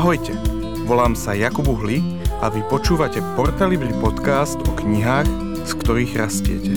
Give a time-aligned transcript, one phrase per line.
[0.00, 0.32] Ahojte,
[0.88, 2.00] volám sa Jakub Uhli
[2.40, 5.28] a vy počúvate Portalibri podcast o knihách,
[5.68, 6.72] z ktorých rastiete.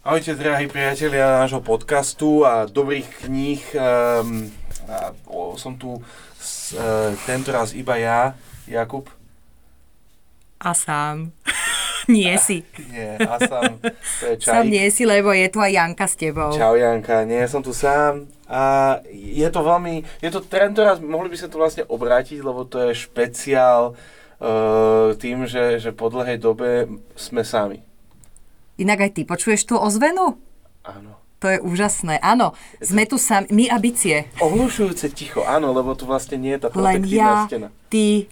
[0.00, 3.60] Ahojte, drahí priatelia nášho podcastu a dobrých kníh.
[3.76, 4.48] Um,
[4.88, 6.00] a, o, som tu
[6.40, 8.32] s, uh, tento raz iba ja,
[8.64, 9.12] Jakub.
[10.56, 11.36] A sám.
[12.10, 12.66] Nie si.
[12.90, 13.78] Nie, a sám,
[14.18, 14.50] to je čaj.
[14.50, 16.50] Sám nie si, lebo je tu aj Janka s tebou.
[16.50, 18.26] Čau Janka, nie, som tu sám.
[18.50, 22.66] A je to veľmi, je to tento raz, mohli by sa to vlastne obrátiť, lebo
[22.66, 27.78] to je špeciál uh, tým, že, že po dlhej dobe sme sami.
[28.80, 30.34] Inak aj ty počuješ tú ozvenu?
[30.82, 31.20] Áno.
[31.40, 32.20] To je úžasné.
[32.20, 32.52] Áno,
[32.84, 34.28] sme tu sami, my a bicie.
[34.44, 37.68] Ohlušujúce ticho, áno, lebo tu vlastne nie je tá Len protektívna ja, stena.
[37.88, 38.28] ty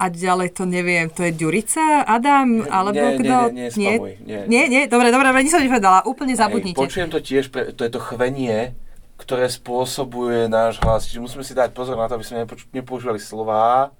[0.00, 3.36] a ďalej to neviem, to je Ďurica, Adam, alebo nie, kto?
[3.52, 4.40] nie, nie, spamuj, nie.
[4.48, 6.80] nie, nie, dobre, dobre, nič som nepovedala, úplne zabudnite.
[6.80, 8.72] Hej, počujem to tiež, pre, to je to chvenie,
[9.20, 11.04] ktoré spôsobuje náš hlas.
[11.04, 13.92] Čiže musíme si dať pozor na to, aby sme nepoč- nepoužívali slová,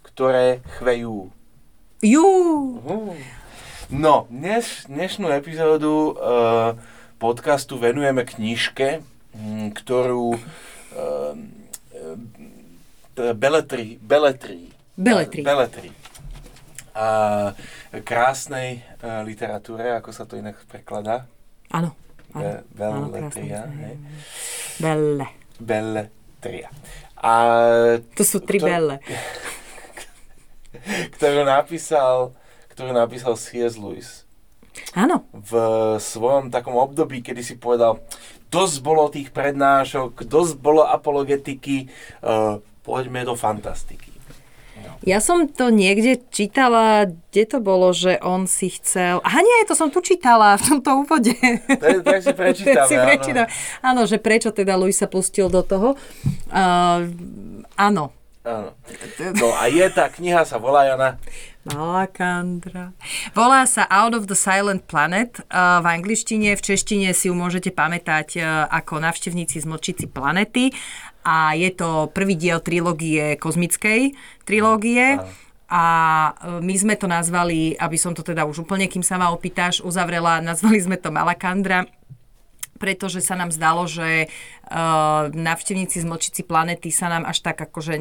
[0.00, 1.28] ktoré chvejú.
[2.00, 2.28] Jú,
[2.82, 3.14] Uh.
[3.92, 6.80] No, dnes, dnešnú epizódu uh,
[7.20, 9.04] podcastu venujeme knižke,
[9.36, 11.36] mm, ktorú uh,
[13.36, 14.71] Beletri, Beletri,
[15.02, 15.42] Beletri.
[15.42, 15.90] Beletri.
[16.94, 17.06] A
[18.06, 21.26] krásnej uh, literatúre, ako sa to inak prekladá?
[21.72, 21.98] áno.
[22.32, 23.68] Be, Beletria.
[24.80, 25.28] Belle.
[25.60, 26.72] Beletria.
[27.20, 27.32] A
[28.16, 29.04] To sú tri To- belle.
[31.16, 32.32] ktorú napísal,
[32.72, 33.76] ktorú napísal C.S.
[33.76, 34.24] Lewis
[34.96, 35.52] Áno, v
[36.00, 38.00] svojom takom období, kedy si povedal,
[38.48, 41.92] dosť bolo tých prednášok, dosť bolo apologetiky,
[42.24, 44.11] uh, poďme do fantastiky.
[45.02, 49.18] Ja som to niekde čítala, kde to bolo, že on si chcel...
[49.26, 51.34] Aha, nie, to som tu čítala v tomto úvode.
[51.66, 53.06] To je, tak si prečítame, si áno.
[53.10, 53.46] prečítam.
[53.82, 55.98] Áno, že prečo teda Louis sa pustil do toho.
[56.54, 57.10] Uh,
[57.74, 58.14] áno.
[58.42, 58.74] Áno.
[59.38, 61.18] No a je tá kniha, sa volá Jana,
[61.62, 62.90] Malakandra.
[63.38, 67.70] Volá sa Out of the Silent Planet uh, v angličtine, v češtine si ju môžete
[67.70, 69.66] pamätať uh, ako navštevníci z
[70.10, 70.74] planety
[71.22, 75.22] a je to prvý diel trilógie kozmickej trilógie.
[75.72, 75.84] A
[76.28, 79.80] e, my sme to nazvali, aby som to teda už úplne, kým sa ma opýtaš,
[79.80, 81.88] uzavrela, nazvali sme to Malakandra,
[82.82, 87.94] pretože sa nám zdalo, že uh, návštevníci z Mlčici planety sa nám až tak akože,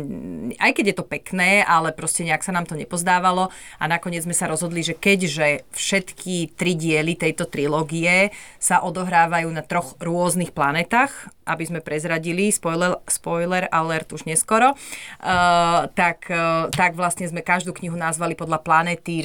[0.57, 3.53] aj keď je to pekné, ale proste nejak sa nám to nepozdávalo.
[3.77, 9.61] A nakoniec sme sa rozhodli, že keďže všetky tri diely tejto trilógie sa odohrávajú na
[9.61, 16.97] troch rôznych planetách, aby sme prezradili, spoiler, spoiler alert už neskoro, uh, tak, uh, tak
[16.97, 19.21] vlastne sme každú knihu nazvali podľa planéty,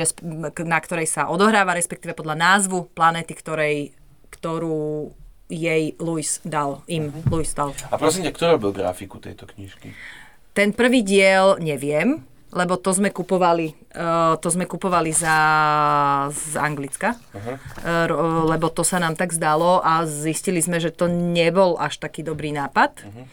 [0.61, 3.97] na ktorej sa odohráva, respektíve podľa názvu planéty, ktorej,
[4.28, 7.31] ktorú jej Louis dal, im Mhm.
[7.31, 7.71] Louis dal.
[7.91, 9.95] A prosím ťa, kto robil grafiku tejto knižky?
[10.57, 12.25] Ten prvý diel neviem,
[12.57, 15.37] lebo to sme kupovali, uh, to sme kupovali za,
[16.33, 17.56] z Anglicka, uh-huh.
[17.85, 22.25] uh, lebo to sa nám tak zdalo a zistili sme, že to nebol až taký
[22.25, 23.05] dobrý nápad.
[23.05, 23.27] Uh-huh.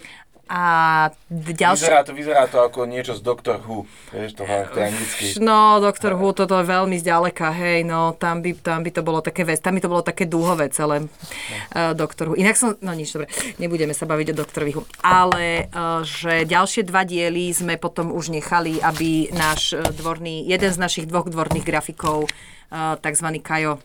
[0.52, 1.88] A ďalšie...
[1.88, 5.26] Vyzerá to, vyzerá to ako niečo z Doctor Who, vieš, to, to je anglicky.
[5.40, 9.24] No, doktor Who, toto je veľmi zďaleka, hej, no, tam by, tam by to bolo
[9.24, 12.36] také, vec, tam by to bolo také dúhové celé uh, doktor Who.
[12.36, 14.84] Inak som, no nič, dobre, nebudeme sa baviť o doktorovi Who.
[15.00, 20.78] Ale, uh, že ďalšie dva diely sme potom už nechali, aby náš dvorný, jeden z
[20.78, 23.80] našich dvoch dvorných grafikov, uh, takzvaný Kajo,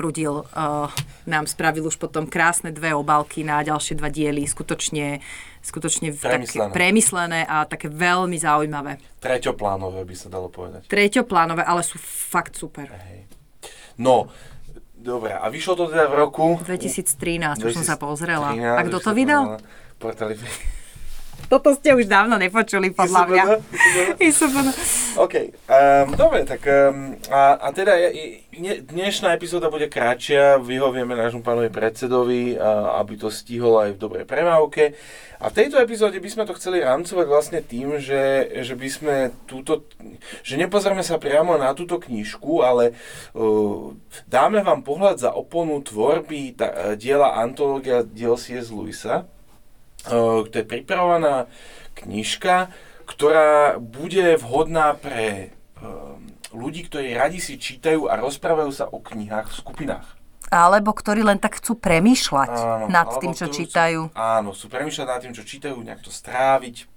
[0.00, 0.88] Prudil uh,
[1.28, 5.20] nám spravil už potom krásne dve obálky na ďalšie dva diely, skutočne,
[5.60, 6.72] skutočne Premyslené.
[6.72, 8.96] také premyslené a také veľmi zaujímavé.
[9.20, 10.88] Treťoplánové by sa dalo povedať.
[10.88, 12.88] Treťoplánové, ale sú fakt super.
[12.88, 13.28] Hej.
[14.00, 14.32] No,
[14.96, 16.56] dobre, a vyšlo to teda v roku...
[16.64, 18.56] 2013, už som sa pozrela.
[18.56, 19.60] 2013, A kto to vydal?
[20.00, 20.79] pozrela.
[21.46, 23.44] Toto ste už dávno nepočuli, podľa mňa.
[25.16, 25.34] OK,
[25.66, 28.08] um, dobre, tak um, a, a teda je,
[28.54, 34.00] je, dnešná epizóda bude kratšia, vyhovieme nášmu pánovi predsedovi, a, aby to stihol aj v
[34.02, 34.94] dobrej premávke.
[35.40, 39.14] A v tejto epizóde by sme to chceli rámcovať vlastne tým, že, že by sme
[39.48, 39.88] túto,
[40.44, 42.92] že nepozrieme sa priamo na túto knižku, ale
[43.32, 43.96] uh,
[44.28, 48.68] dáme vám pohľad za oponu tvorby ta, diela Antológia diel C.S.
[48.68, 49.24] Lewisa,
[50.08, 51.50] to je pripravovaná
[51.98, 52.72] knižka,
[53.04, 55.52] ktorá bude vhodná pre
[56.54, 60.06] ľudí, ktorí radi si čítajú a rozprávajú sa o knihách v skupinách.
[60.50, 64.10] Alebo ktorí len tak chcú premýšľať Áno, nad tým, čo čítajú.
[64.10, 66.90] Sú, áno, sú premýšľať nad tým, čo čítajú, nejak to stráviť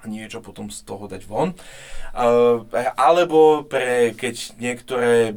[0.00, 1.52] a niečo potom z toho dať von.
[2.14, 2.62] Uh,
[2.94, 5.34] alebo pre, keď niektoré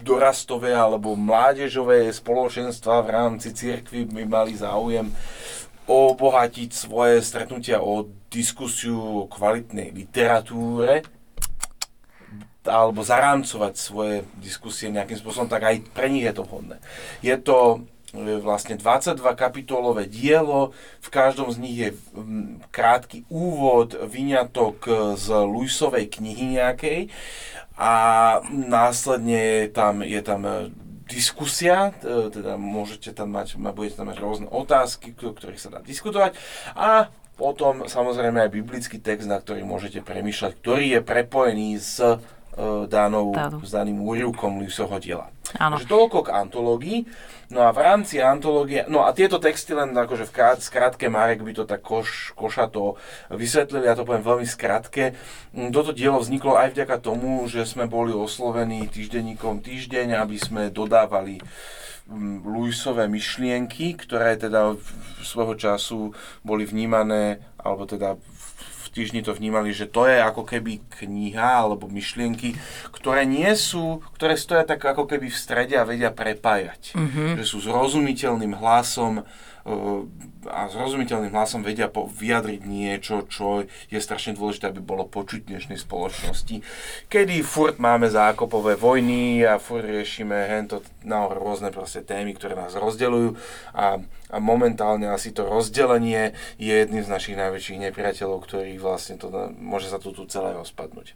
[0.00, 5.10] dorastové alebo mládežové spoločenstva v rámci cirkvy by mali záujem
[5.88, 11.08] obohatiť svoje stretnutia o diskusiu o kvalitnej literatúre
[12.68, 16.76] alebo zarámcovať svoje diskusie nejakým spôsobom, tak aj pre nich je to vhodné.
[17.24, 17.88] Je to
[18.44, 21.90] vlastne 22 kapitolové dielo, v každom z nich je
[22.72, 24.84] krátky úvod, vyňatok
[25.16, 27.00] z Luisovej knihy nejakej
[27.76, 27.92] a
[28.50, 30.72] následne je tam, je tam e,
[31.08, 36.36] diskusia, teda môžete tam mať, budete tam mať rôzne otázky, o ktorých sa dá diskutovať.
[36.76, 37.08] A
[37.40, 41.96] potom samozrejme aj biblický text, na ktorý môžete premýšľať, ktorý je prepojený s
[42.58, 43.30] E, danou,
[43.62, 44.66] s daným úrivkom
[44.98, 45.30] diela.
[45.62, 45.78] Áno.
[45.78, 46.98] Takže toľko k antológii.
[47.54, 51.40] No a v rámci antológie, no a tieto texty len akože v krát, skrátke Marek
[51.40, 53.00] by to tak koš, košato
[53.32, 55.16] vysvetlili, ja to poviem veľmi skrátke.
[55.54, 60.68] Mm, toto dielo vzniklo aj vďaka tomu, že sme boli oslovení týždenníkom týždeň, aby sme
[60.68, 61.40] dodávali
[62.10, 64.76] mm, Luisové myšlienky, ktoré teda
[65.22, 66.12] svojho času
[66.42, 68.20] boli vnímané, alebo teda
[68.98, 72.58] týždni to vnímali, že to je ako keby kniha alebo myšlienky,
[72.90, 76.98] ktoré nie sú, ktoré stoja tak ako keby v strede a vedia prepájať.
[76.98, 77.38] Mm-hmm.
[77.38, 79.22] Že sú zrozumiteľným hlasom
[80.48, 85.76] a zrozumiteľným hlasom vedia po, vyjadriť niečo, čo je strašne dôležité, aby bolo počuť dnešnej
[85.76, 86.64] spoločnosti.
[87.12, 92.72] Kedy furt máme zákopové vojny a furt riešime hento na rôzne proste témy, ktoré nás
[92.72, 93.36] rozdeľujú
[93.76, 94.00] a,
[94.32, 99.28] a momentálne asi to rozdelenie je jedným z našich najväčších nepriateľov, ktorých vlastne to
[99.60, 101.12] môže sa tu, tu celé rozpadnúť.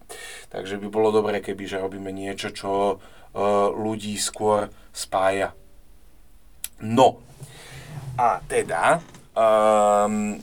[0.52, 3.00] Takže by bolo dobré, keby že robíme niečo, čo
[3.72, 5.56] ľudí skôr spája.
[6.82, 7.22] No,
[8.18, 9.00] a teda,
[9.32, 10.38] um,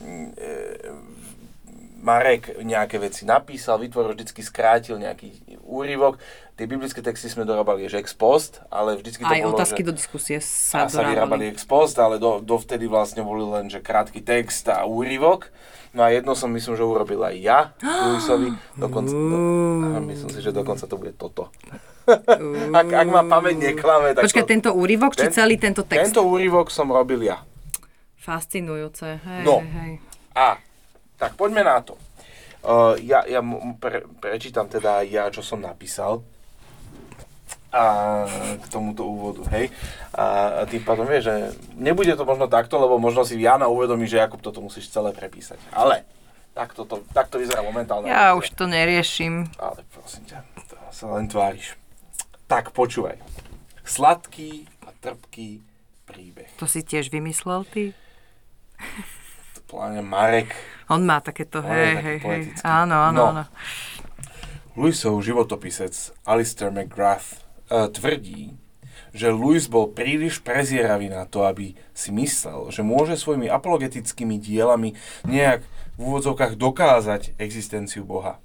[2.00, 6.18] Marek nejaké veci napísal, vytvoril, vždycky skrátil nejaký úryvok.
[6.56, 9.94] Tie biblické texty sme dorobali ex post, ale vždycky to Aj bolo, otázky že, do
[9.96, 14.68] diskusie sa, sa vyrábali ex post, ale do, dovtedy vlastne boli len, že krátky text
[14.68, 15.52] a úryvok.
[15.90, 18.54] No a jedno som myslím, že urobil aj ja, Luisovi.
[18.78, 21.50] Dokonca, do, myslím si, že dokonca to bude toto.
[22.80, 26.14] ak, ak ma pamäť neklame, tak Počkaj, to, tento úryvok, ten, či celý tento text?
[26.14, 27.42] Tento úryvok som robil ja.
[28.30, 29.66] Fascinujúce, hej, no.
[29.66, 29.98] hej.
[30.38, 30.62] A,
[31.18, 31.98] tak poďme na to.
[32.62, 33.42] Uh, ja ja
[33.82, 36.22] pre, prečítam teda ja, čo som napísal
[37.70, 38.26] a
[38.58, 39.70] k tomuto úvodu, hej.
[40.14, 41.36] A tým pádom vieš, že
[41.78, 45.62] nebude to možno takto, lebo možno si Jana uvedomí, že Jakub toto musíš celé prepísať.
[45.70, 46.02] Ale
[46.58, 48.10] takto to, takto vyzerá momentálne.
[48.10, 49.54] Ja už to neriešim.
[49.62, 51.78] Ale prosím ťa, to sa len tváriš.
[52.50, 53.22] Tak počúvaj.
[53.86, 55.62] Sladký a trpký
[56.10, 56.50] príbeh.
[56.58, 57.94] To si tiež vymyslel ty?
[59.70, 60.54] Pláne Marek.
[60.90, 62.42] On má takéto, hej, hej, hej.
[62.66, 63.26] Áno, áno, no.
[63.30, 63.44] áno.
[64.74, 65.94] Louisov životopisec
[66.26, 68.58] Alistair McGrath uh, tvrdí,
[69.14, 74.98] že Louis bol príliš prezieravý na to, aby si myslel, že môže svojimi apologetickými dielami
[75.26, 75.66] nejak
[75.98, 78.40] v úvodzovkách dokázať existenciu Boha.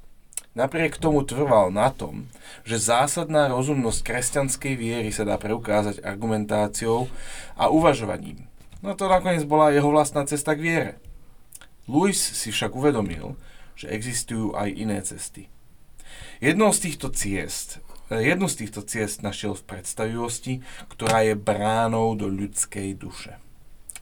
[0.54, 2.30] Napriek tomu trval na tom,
[2.62, 7.10] že zásadná rozumnosť kresťanskej viery sa dá preukázať argumentáciou
[7.58, 8.46] a uvažovaním.
[8.84, 10.92] No to nakoniec bola jeho vlastná cesta k viere.
[11.88, 13.32] Louis si však uvedomil,
[13.72, 15.48] že existujú aj iné cesty.
[16.44, 17.80] Jednou z týchto ciest,
[18.12, 20.60] jednu z týchto ciest našiel v predstavivosti,
[20.92, 23.40] ktorá je bránou do ľudskej duše.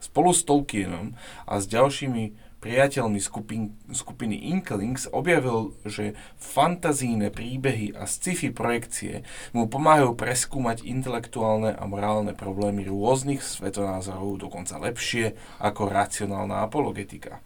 [0.03, 1.15] Spolu s Tolkienom
[1.47, 9.67] a s ďalšími priateľmi skupin, skupiny Inklings objavil, že fantazíne príbehy a sci-fi projekcie mu
[9.67, 17.43] pomáhajú preskúmať intelektuálne a morálne problémy rôznych svetonázorov dokonca lepšie ako racionálna apologetika.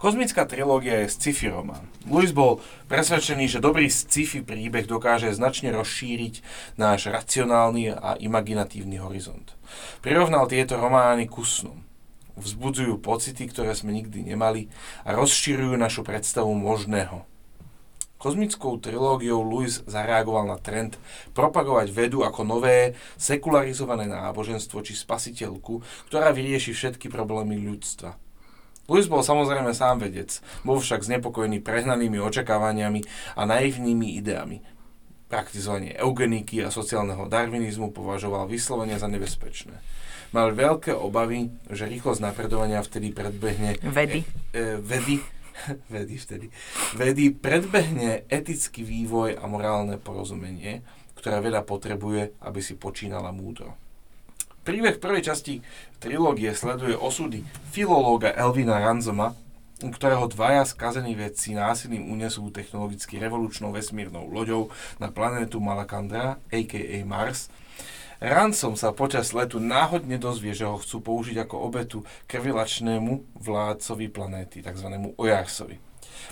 [0.00, 1.84] Kozmická trilógia je sci-fi román.
[2.08, 6.40] Lewis bol presvedčený, že dobrý sci-fi príbeh dokáže značne rozšíriť
[6.80, 9.52] náš racionálny a imaginatívny horizont.
[10.00, 11.89] Prirovnal tieto romány ku snom
[12.40, 14.72] vzbudzujú pocity, ktoré sme nikdy nemali
[15.04, 17.28] a rozširujú našu predstavu možného.
[18.20, 21.00] Kozmickou trilógiou Lewis zareagoval na trend
[21.32, 25.80] propagovať vedu ako nové, sekularizované náboženstvo či spasiteľku,
[26.12, 28.20] ktorá vyrieši všetky problémy ľudstva.
[28.92, 33.00] Lewis bol samozrejme sám vedec, bol však znepokojený prehnanými očakávaniami
[33.40, 34.60] a naivnými ideami.
[35.32, 39.80] Praktizovanie eugeniky a sociálneho darwinizmu považoval vyslovene za nebezpečné
[40.30, 43.78] mal veľké obavy, že rýchlosť napredovania vtedy predbehne...
[43.82, 44.22] Vedy.
[44.54, 45.16] E, e, vedy,
[45.94, 46.46] vedy vtedy.
[46.94, 50.82] Vedy predbehne etický vývoj a morálne porozumenie,
[51.18, 53.76] ktoré veda potrebuje, aby si počínala múdro.
[54.60, 55.54] Príbeh prvej časti
[55.98, 57.40] trilógie sleduje osudy
[57.72, 59.32] filológa Elvina Ranzoma,
[59.80, 64.68] ktorého dvaja skazení vedci násilím unesú technologicky revolučnou vesmírnou loďou
[65.00, 67.00] na planétu Malakandra, a.k.a.
[67.08, 67.48] Mars.
[68.20, 71.98] Ransom sa počas letu náhodne dozvie, že ho chcú použiť ako obetu
[72.28, 74.92] krvilačnému vládcovi planéty, tzv.
[75.16, 75.80] Ojarsovi.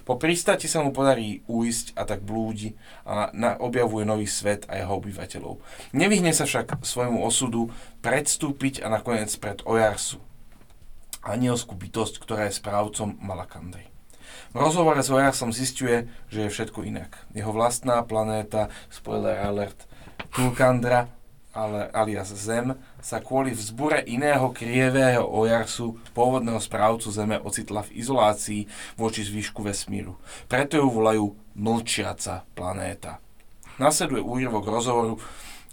[0.04, 2.76] Po pristati sa mu podarí uísť a tak blúdi
[3.08, 5.64] a na, objavuje nový svet a jeho obyvateľov.
[5.96, 7.72] Nevyhne sa však svojmu osudu
[8.04, 10.20] predstúpiť a nakoniec pred Ojarsu,
[11.24, 13.88] anielskú bytosť, ktorá je správcom Malakandry.
[14.52, 17.16] V rozhovore s Ojarsom zistuje, že je všetko inak.
[17.32, 19.88] Jeho vlastná planéta, spoiler alert,
[20.36, 21.08] Tulkandra,
[21.58, 28.70] ale, alias Zem, sa kvôli vzbure iného krievého Ojarsu, pôvodného správcu Zeme, ocitla v izolácii
[28.94, 30.14] voči zvýšku vesmíru.
[30.46, 33.18] Preto ju volajú mlčiaca planéta.
[33.82, 35.18] Nasleduje úryvok rozhovoru,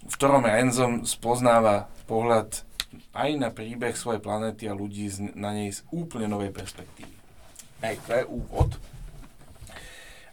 [0.05, 2.65] v ktorom Renzom spoznáva pohľad
[3.13, 7.13] aj na príbeh svojej planéty a ľudí na nej z úplne novej perspektívy.
[7.85, 8.69] Hej, to je úvod.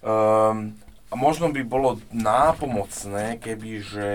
[0.00, 0.76] Um,
[1.12, 4.08] a možno by bolo nápomocné, keby, že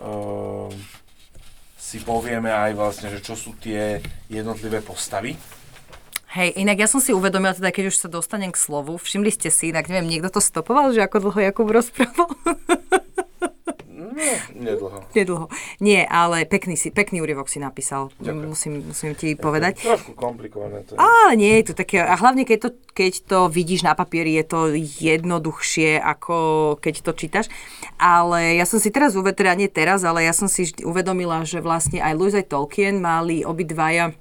[0.00, 0.72] um,
[1.76, 5.38] si povieme aj vlastne, že čo sú tie jednotlivé postavy.
[6.36, 9.48] Hej, inak ja som si uvedomila, teda keď už sa dostanem k slovu, všimli ste
[9.48, 12.28] si, inak neviem, niekto to stopoval, že ako dlho Jakub rozprával?
[14.16, 15.04] Nie, nedlho.
[15.12, 15.46] Nedlho.
[15.84, 19.84] Nie, ale pekný, si, pekný úryvok si napísal, musím, musím ti povedať.
[19.84, 20.98] Trošku komplikované to je.
[20.98, 24.44] Ale nie je to také, a hlavne keď to, keď to vidíš na papieri, je
[24.48, 24.60] to
[25.04, 26.36] jednoduchšie, ako
[26.80, 27.46] keď to čítaš.
[28.00, 31.60] Ale ja som si teraz uvedomila, teda nie teraz, ale ja som si uvedomila, že
[31.60, 34.16] vlastne aj Lewis aj Tolkien mali obidvaja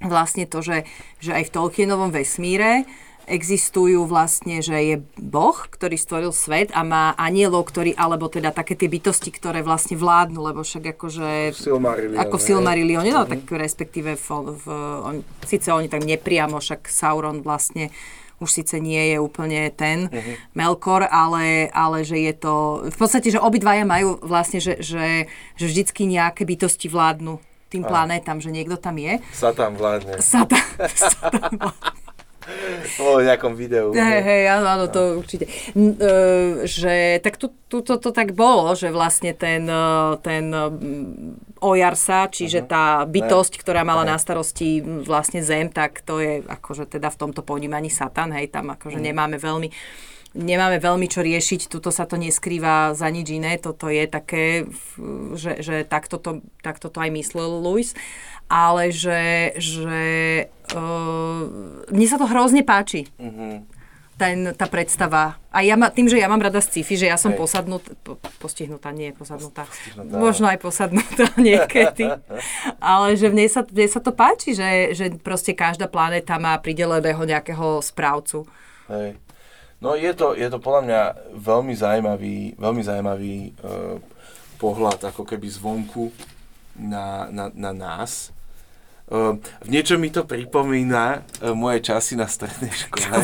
[0.00, 0.88] vlastne to, že,
[1.20, 2.88] že aj v Tolkienovom vesmíre
[3.26, 8.78] existujú vlastne, že je Boh, ktorý stvoril svet a má anielov, ktorí, alebo teda také
[8.78, 11.58] tie bytosti, ktoré vlastne vládnu, lebo však akože...
[11.58, 14.64] Silmarillion, ako v Silmarillione, no tak respektíve v, v,
[15.02, 17.90] on, síce oni tak nepriamo, však Sauron vlastne
[18.36, 20.34] už síce nie je úplne ten uh-huh.
[20.52, 22.84] Melkor, ale, ale že je to...
[22.92, 25.24] V podstate, že obidvaja majú vlastne, že, že,
[25.56, 27.40] že vždycky nejaké bytosti vládnu
[27.72, 29.18] tým planétam, že niekto tam je.
[29.34, 30.22] Satan vládne.
[30.22, 30.62] Satan,
[30.94, 32.05] Satan vládne.
[33.02, 33.90] o nejakom videu.
[33.90, 35.50] Hej, hej, áno, áno, to určite.
[35.74, 36.14] N, e,
[36.66, 40.50] že, tak tu, tu to, to tak bolo, že vlastne ten, e, ten
[41.56, 42.70] Ojarsa, čiže uh-huh.
[42.70, 44.14] tá bytosť, ktorá mala uh-huh.
[44.14, 48.70] na starosti vlastne zem, tak to je akože teda v tomto ponímaní Satan, hej, tam
[48.76, 49.08] akože uh-huh.
[49.10, 49.70] nemáme veľmi
[50.36, 54.68] nemáme veľmi čo riešiť, tuto sa to neskrýva za nič iné, toto je také,
[55.32, 57.96] že, že takto, to, takto to aj myslel Louis,
[58.46, 60.04] ale že, že
[60.74, 61.42] uh,
[61.90, 63.10] mne sa to hrozne páči.
[63.18, 63.66] Uh-huh
[64.16, 65.36] ten, tá predstava.
[65.52, 68.88] A ja ma, tým, že ja mám rada sci-fi, že ja som posadnutá, po, postihnutá,
[68.88, 70.16] nie posadnutá, postihnutá.
[70.16, 72.08] možno aj posadnutá niekedy,
[72.80, 77.20] ale že mne sa, mne sa to páči, že, že proste každá planéta má prideleného
[77.20, 78.48] nejakého správcu.
[78.88, 79.20] Hej.
[79.84, 81.00] No je to, je to podľa mňa
[81.36, 84.00] veľmi zaujímavý, veľmi zaujímavý uh,
[84.56, 86.08] pohľad ako keby zvonku
[86.80, 88.32] na, na, na nás.
[89.06, 93.22] Uh, v niečom mi to pripomína uh, moje časy na strednej škole,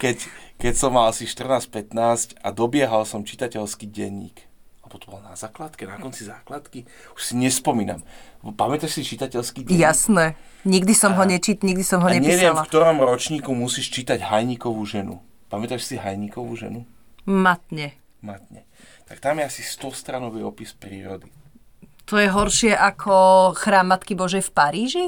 [0.00, 0.24] keď,
[0.56, 4.48] keď som mal asi 14-15 a dobiehal som čitateľský denník.
[4.80, 8.00] Alebo to bolo na základke, na konci základky, už si nespomínam.
[8.40, 9.84] Pamätáš si čitateľský denník?
[9.84, 10.32] Jasné.
[10.64, 12.32] Nikdy som a, ho nečít, nikdy som ho a nepísala.
[12.32, 15.20] neviem, v ktorom ročníku musíš čítať Hajníkovú ženu.
[15.52, 16.88] Pamätáš si Hajníkovú ženu?
[17.28, 18.00] Matne.
[18.24, 18.64] Matne.
[19.04, 21.28] Tak tam je asi 100 stranový opis prírody.
[22.12, 25.06] To je horšie ako chrám Matky Božej v Paríži?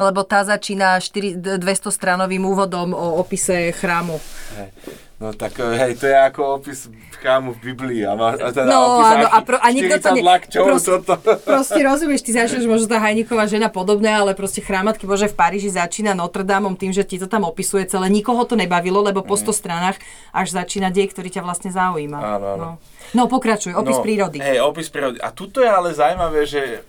[0.00, 1.60] Lebo tá začína 4, 200
[1.92, 4.16] stranovým úvodom o opise chrámu.
[4.56, 4.72] Hej.
[5.20, 6.88] No tak eh, hej, to je ako opis
[7.20, 8.08] chrámu v Biblii.
[8.08, 10.24] A, má, a teda no áno, a, pro, a nikto to ne...
[10.24, 11.30] Lakťov, proste, toto.
[11.52, 15.68] proste rozumieš, ty začneš možno tá Hajníková žena podobné, ale proste chrámatky Bože v Paríži
[15.68, 18.08] začína Notre Dame tým, že ti to tam opisuje celé.
[18.08, 19.56] Nikoho to nebavilo, lebo po 100 mm.
[19.60, 19.96] stranách
[20.32, 22.16] až začína dej, ktorý ťa vlastne zaujíma.
[22.16, 22.56] Áno, áno.
[22.56, 22.70] No.
[23.12, 24.40] no pokračuj, opis no, prírody.
[24.40, 25.20] Hej, opis prírody.
[25.20, 26.80] A tuto je ale zaujímavé, že,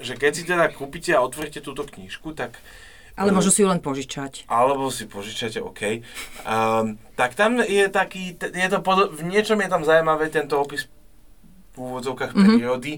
[0.00, 2.56] že keď si teda kúpite a otvoríte túto knižku, tak
[3.20, 4.48] ale môžu si ju len požičať.
[4.48, 6.00] Alebo si požičate, OK.
[6.48, 10.88] Um, tak tam je taký, je to pod, v niečom je tam zaujímavé tento opis
[11.76, 12.96] v úvodzovkách mm-hmm.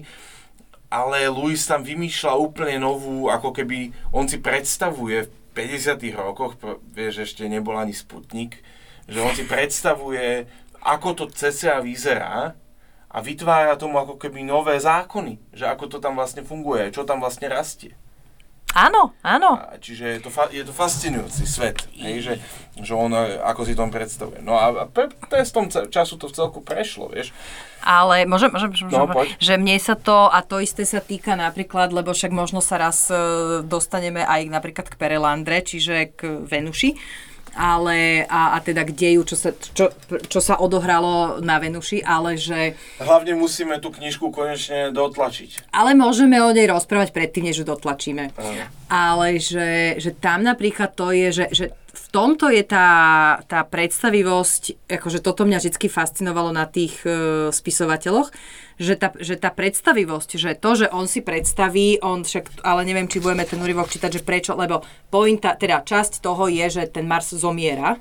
[0.89, 6.57] ale Louis tam vymýšľa úplne novú, ako keby on si predstavuje v 50 rokoch,
[6.89, 8.63] vieš, ešte nebol ani Sputnik,
[9.05, 10.49] že on si predstavuje,
[10.81, 12.57] ako to CCA vyzerá
[13.13, 17.21] a vytvára tomu ako keby nové zákony, že ako to tam vlastne funguje, čo tam
[17.21, 17.93] vlastne rastie.
[18.73, 19.53] Áno, áno.
[19.53, 22.33] A čiže je to, fa- je to fascinujúci svet, hej, že,
[22.73, 24.41] že on e, ako si tom predstavuje.
[24.41, 27.29] No a pre, testom času to v celku prešlo, vieš.
[27.85, 29.37] Ale môžem, môžem, môžem No, poď.
[29.37, 33.13] že mne sa to, a to isté sa týka napríklad, lebo však možno sa raz
[33.13, 33.17] e,
[33.61, 36.97] dostaneme aj napríklad k Perelandre, čiže k Venuši,
[37.53, 39.93] ale a, a teda k deju, čo sa, čo,
[40.25, 45.69] čo sa odohralo na Venuši, ale že Hlavne musíme tú knižku konečne dotlačiť.
[45.69, 48.33] ale môžeme o nej rozprávať predtým, než ju dotlačíme.
[48.33, 48.63] Áno.
[48.89, 51.65] Ale že, že tam napríklad to je, že, že
[52.13, 52.89] tomto je tá,
[53.49, 57.09] tá predstavivosť, akože toto mňa vždy fascinovalo na tých e,
[57.49, 58.29] spisovateľoch,
[58.77, 63.09] že tá, že tá predstavivosť, že to, že on si predstaví, on však, ale neviem,
[63.09, 67.09] či budeme ten úryvok čítať, že prečo, lebo pointa, teda časť toho je, že ten
[67.09, 67.97] Mars zomiera.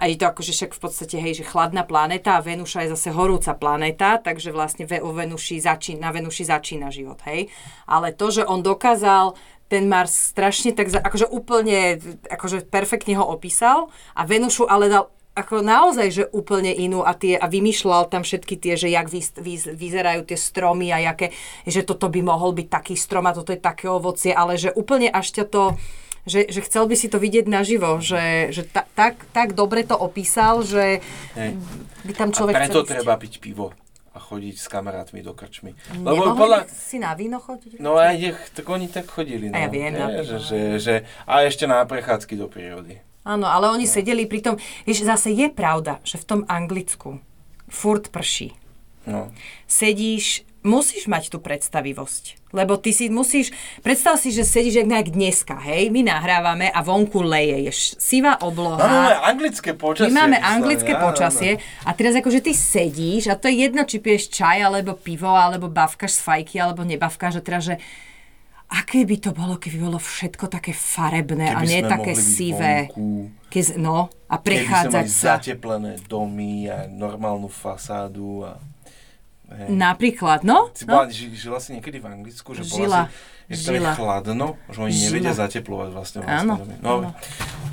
[0.00, 3.12] A je to akože však v podstate, hej, že chladná planéta a Venuša je zase
[3.12, 7.52] horúca planéta, takže vlastne o Venuši začína, na Venuši začína život, hej.
[7.84, 9.36] Ale to, že on dokázal
[9.70, 15.62] ten Mars strašne tak, akože úplne, akože perfektne ho opísal a Venušu ale dal ako
[15.62, 19.54] naozaj, že úplne inú a, tie, a vymýšľal tam všetky tie, že jak vy, vy,
[19.78, 21.30] vyzerajú tie stromy a jaké,
[21.64, 25.06] že toto by mohol byť taký strom a toto je také ovocie, ale že úplne
[25.06, 25.78] až ťa to,
[26.26, 29.94] že, že chcel by si to vidieť naživo, že, že ta, tak, tak dobre to
[29.94, 30.98] opísal, že
[32.04, 32.92] by tam A človek preto chcel ísť.
[32.98, 33.89] treba piť pivo a
[34.20, 35.72] chodiť s kamarátmi do krčmy.
[35.96, 36.68] Nemohli Lebo podľa...
[36.68, 37.80] si na víno chodiť?
[37.80, 39.48] No aj nech, tak oni tak chodili.
[39.48, 39.56] No.
[39.56, 40.28] A ja viem, Nie, napríklad.
[40.28, 43.00] že, že, že, a ešte na prechádzky do prírody.
[43.24, 47.20] Áno, ale oni sedeli pri tom, vieš, zase je pravda, že v tom Anglicku
[47.68, 48.56] furt prší.
[49.08, 49.32] No.
[49.64, 52.52] sedíš, musíš mať tú predstavivosť.
[52.52, 56.82] Lebo ty si musíš, predstav si, že sedíš jak nejak dneska, hej, my nahrávame a
[56.82, 58.76] vonku leje, je sivá obloha.
[58.76, 60.10] Áno, máme anglické počasie.
[60.10, 64.02] My máme anglické áno, počasie a teraz akože ty sedíš a to je jedno, či
[64.02, 67.76] piješ čaj, alebo pivo, alebo bavkaš z fajky, alebo nebavkaš, že teraz, že
[68.70, 72.90] aké by to bolo, keby bolo všetko také farebné Keby a nie také sivé.
[72.90, 73.30] vonku,
[73.78, 75.26] no, a Keby sme prechádzať mali sa.
[75.38, 78.58] zateplené domy a normálnu fasádu a...
[79.50, 79.66] Hej.
[79.68, 80.70] Napríklad, no.
[80.72, 80.94] Si no.
[80.96, 83.00] bola, ži, žila si niekedy v Anglicku, že Žila, bola
[83.48, 83.92] si, žila.
[83.92, 85.04] chladno, že oni Žila.
[85.04, 86.54] nevedia zateplovať vlastne vlastné Áno.
[86.78, 87.08] No, áno.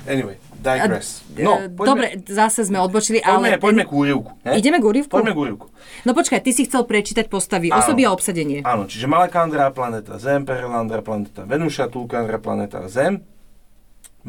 [0.04, 1.22] anyway, digress.
[1.30, 3.62] E, No, Dobre, zase sme odbočili, poďme, ale...
[3.62, 4.30] poďme k úrivku.
[4.42, 4.52] ne?
[4.54, 5.08] Ideme k úryvku?
[5.08, 5.66] Poďme k úrivku.
[6.02, 7.78] No počkaj, ty si chcel prečítať postavy, Áno.
[7.78, 8.58] osoby a obsadenie.
[8.62, 13.22] Áno, čiže Malakandra, planéta Zem, Perelandra, planéta Venuša, Tulkandra, planéta Zem,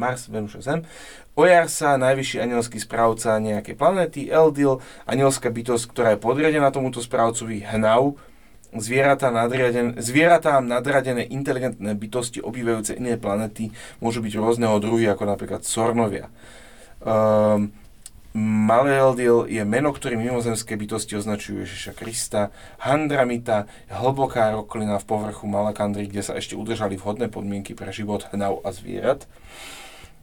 [0.00, 0.80] Mars, Venuša, Zem,
[1.36, 8.16] Ojarsa, najvyšší anielský správca nejakej planéty, Eldil, anielská bytosť, ktorá je podriadená tomuto správcovi, Hnau,
[8.72, 15.66] zvieratá, nadriaden, zvieratá nadradené inteligentné bytosti obývajúce iné planety môžu byť rôzneho druhy, ako napríklad
[15.66, 16.30] Sornovia.
[17.02, 17.74] Um,
[18.40, 22.54] Maleldil je meno, ktorým mimozemské bytosti označujú Ježiša Krista.
[22.78, 28.30] Handramita je hlboká roklina v povrchu Malakandry, kde sa ešte udržali vhodné podmienky pre život
[28.30, 29.26] hnau a zvierat.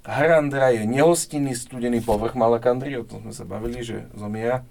[0.07, 4.63] Harandra je nehostinný studený povrch Malakandry, o tom sme sa bavili, že zomiera.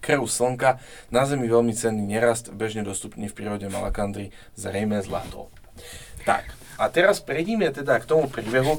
[0.00, 5.52] Krv slnka, na Zemi veľmi cenný nerast, bežne dostupný v prírode Malakandry, zrejme zlato.
[6.24, 6.48] Tak,
[6.80, 8.76] a teraz prejdime teda k tomu príbehu.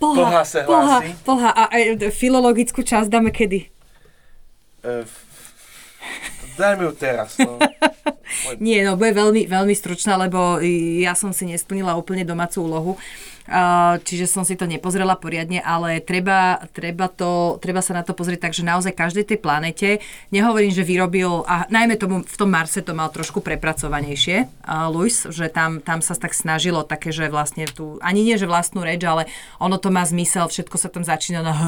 [0.00, 1.16] U- Plha sa hlási.
[1.24, 1.50] plha.
[1.52, 3.68] A e, filologickú časť dáme kedy?
[4.84, 5.04] E,
[6.58, 7.38] Dajme ju teraz.
[7.38, 7.56] No.
[8.60, 10.60] Nie, no bude veľmi, veľmi stručná, lebo
[11.00, 12.92] ja som si nesplnila úplne domácu úlohu.
[14.04, 18.44] Čiže som si to nepozrela poriadne, ale treba, treba, to, treba sa na to pozrieť
[18.44, 22.84] tak, že naozaj každej tej planete, nehovorím, že vyrobil, a najmä tomu v tom Marse
[22.84, 24.52] to mal trošku prepracovanejšie,
[24.92, 28.84] Luis, že tam, tam sa tak snažilo také, že vlastne tu, ani nie, že vlastnú
[28.84, 29.24] reč, ale
[29.56, 31.62] ono to má zmysel, všetko sa tam začína na H.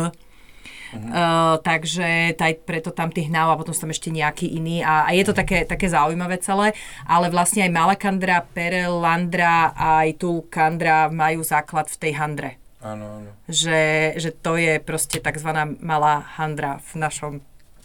[0.90, 5.06] Uh, takže taj, preto tam tých hnav a potom sú tam ešte nejaký iný a,
[5.06, 6.74] a je to také, také zaujímavé celé,
[7.06, 12.50] ale vlastne aj Malakandra, Perelandra a aj tu Kandra majú základ v tej handre.
[12.80, 13.30] Áno, áno.
[13.44, 13.82] Že,
[14.16, 15.50] že to je proste tzv.
[15.84, 17.32] malá handra v našom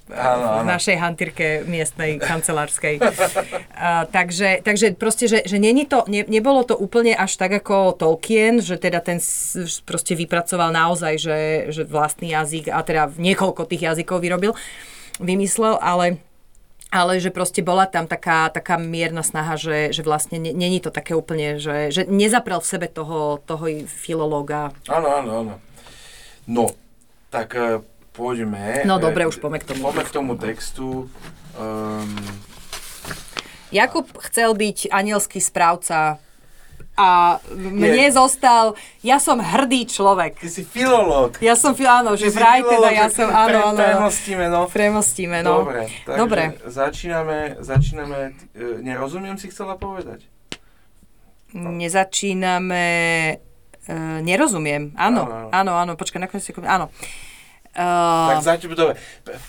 [0.05, 0.69] Áno, v áno.
[0.69, 3.01] našej hantírke miestnej kancelárskej.
[3.01, 7.97] uh, takže, takže proste, že, že není to, ne, nebolo to úplne až tak ako
[7.97, 9.17] Tolkien, že teda ten
[9.81, 11.39] proste vypracoval naozaj, že,
[11.73, 14.53] že vlastný jazyk a teda niekoľko tých jazykov vyrobil,
[15.17, 16.21] vymyslel, ale
[16.93, 20.93] ale že proste bola tam taká, taká mierna snaha, že, že vlastne ne- není to
[20.93, 24.71] také úplne, že, že nezaprel v sebe toho, toho filológa.
[24.87, 25.53] Áno, áno, áno.
[26.47, 26.71] No,
[27.33, 27.83] tak e,
[28.15, 28.87] poďme.
[28.87, 29.91] No e, dobre, už poďme k tomu.
[29.91, 31.11] Poďme k tomu textu.
[31.59, 32.15] Um,
[33.75, 36.23] Jakub chcel byť anielský správca
[36.95, 38.15] a mne Nie.
[38.15, 40.39] zostal, ja som hrdý človek.
[40.39, 41.35] ty si filológ.
[41.43, 43.79] Ja som, áno, že Ty si vraj teda ja som, áno, áno, áno.
[43.83, 44.61] Premostíme, no.
[44.71, 45.67] Premostíme, no.
[45.67, 46.43] Dobre, takže Dobre.
[46.71, 48.19] začíname, začíname,
[48.55, 50.23] e, nerozumiem si chcela povedať.
[51.51, 52.87] nezačíname...
[53.85, 54.97] Uh, nerozumiem.
[54.97, 56.41] Áno, áno, áno, áno počkaj, nakoniec.
[56.65, 56.89] Áno.
[57.75, 58.31] Uh...
[58.31, 58.95] Tak zatiaľ, dobre,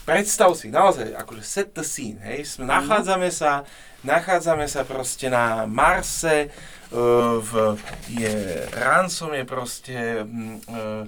[0.02, 3.62] predstav si, naozaj, akože set the scene, hej, sme, nachádzame sa,
[4.02, 6.50] nachádzame sa proste na Marse,
[6.90, 7.78] uh, v,
[8.10, 8.34] je,
[8.74, 11.06] Ransom je proste uh,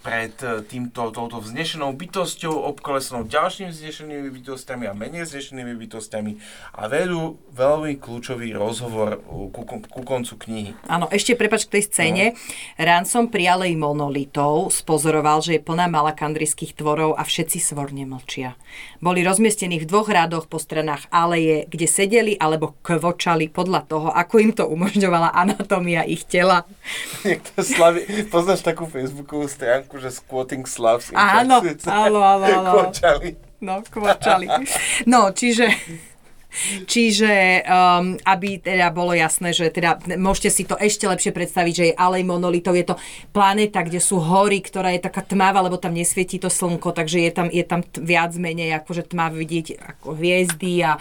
[0.00, 6.32] pred e, týmto, touto vznešenou bytosťou, obkolesenou ďalšími vznešenými bytostiami a menej vznešenými bytostiami
[6.76, 9.20] a vedú veľmi kľúčový rozhovor
[9.52, 10.70] ku, ku koncu knihy.
[10.88, 12.24] Áno, ešte prepač k tej scéne.
[12.32, 12.86] No.
[12.86, 18.56] Ransom pri alej monolitov spozoroval, že je plná malakandrijských tvorov a všetci svorne mlčia.
[19.00, 24.34] Boli rozmiestnení v dvoch rádoch po stranách aleje, kde sedeli alebo kvočali podľa toho, ako
[24.40, 26.68] im to umožňovala anatómia ich tela.
[27.24, 31.10] Niekto slaví, poznáš takú Facebookovú stránku, že squatting slaves.
[31.10, 31.58] Áno,
[31.90, 32.72] áno, áno, áno.
[32.86, 33.34] Kvočali.
[33.58, 34.46] No, kvočali.
[35.10, 35.66] No, čiže...
[36.88, 41.84] Čiže, um, aby teda bolo jasné, že teda môžete si to ešte lepšie predstaviť, že
[41.92, 42.96] je alej monolitov, je to
[43.28, 47.32] planéta, kde sú hory, ktorá je taká tmavá, lebo tam nesvietí to slnko, takže je
[47.36, 50.96] tam, je tam viac menej akože tma vidieť ako hviezdy a,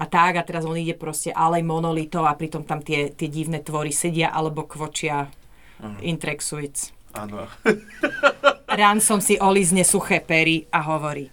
[0.00, 0.40] a tak.
[0.40, 4.32] A teraz on ide proste alej monolitov a pritom tam tie, tie divné tvory sedia
[4.32, 6.00] alebo kvočia uh-huh.
[6.00, 6.96] Intrexuits.
[7.14, 7.46] Áno.
[9.08, 11.30] som si olizne suché pery a hovorí.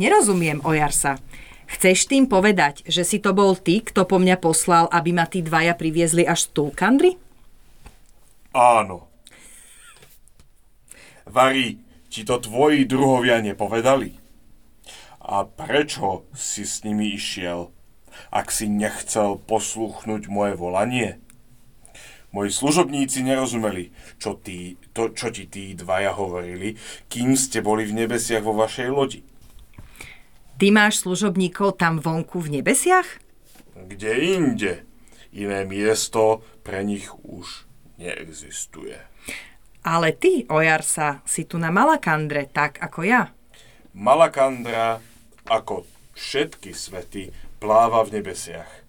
[0.00, 1.20] Nerozumiem, Ojarsa.
[1.68, 5.40] Chceš tým povedať, že si to bol ty, kto po mňa poslal, aby ma tí
[5.44, 7.16] dvaja priviezli až z Tulkandry?
[8.52, 9.08] Áno.
[11.24, 11.80] Vari,
[12.12, 14.20] ti to tvoji druhovia nepovedali?
[15.24, 17.72] A prečo si s nimi išiel,
[18.28, 21.22] ak si nechcel posluchnúť moje volanie?
[22.32, 26.80] Moji služobníci nerozumeli, čo, tí, to, čo ti tí dvaja hovorili,
[27.12, 29.20] kým ste boli v nebesiach vo vašej lodi.
[30.56, 33.20] Ty máš služobníkov tam vonku v nebesiach?
[33.76, 34.72] Kde inde.
[35.32, 37.68] Iné miesto pre nich už
[38.00, 38.96] neexistuje.
[39.84, 43.22] Ale ty, Ojarsa, si tu na Malakandre, tak ako ja.
[43.92, 45.04] Malakandra,
[45.44, 45.84] ako
[46.16, 48.81] všetky svety, pláva v nebesiach.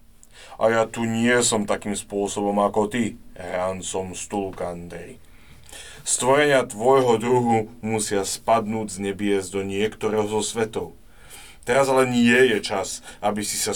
[0.61, 5.17] A ja tu nie som takým spôsobom ako ty, Ransom Stulkandej.
[6.03, 10.93] Stvorenia tvojho druhu musia spadnúť z nebies do niektorého zo svetov.
[11.63, 13.71] Teraz ale nie je čas, aby si sa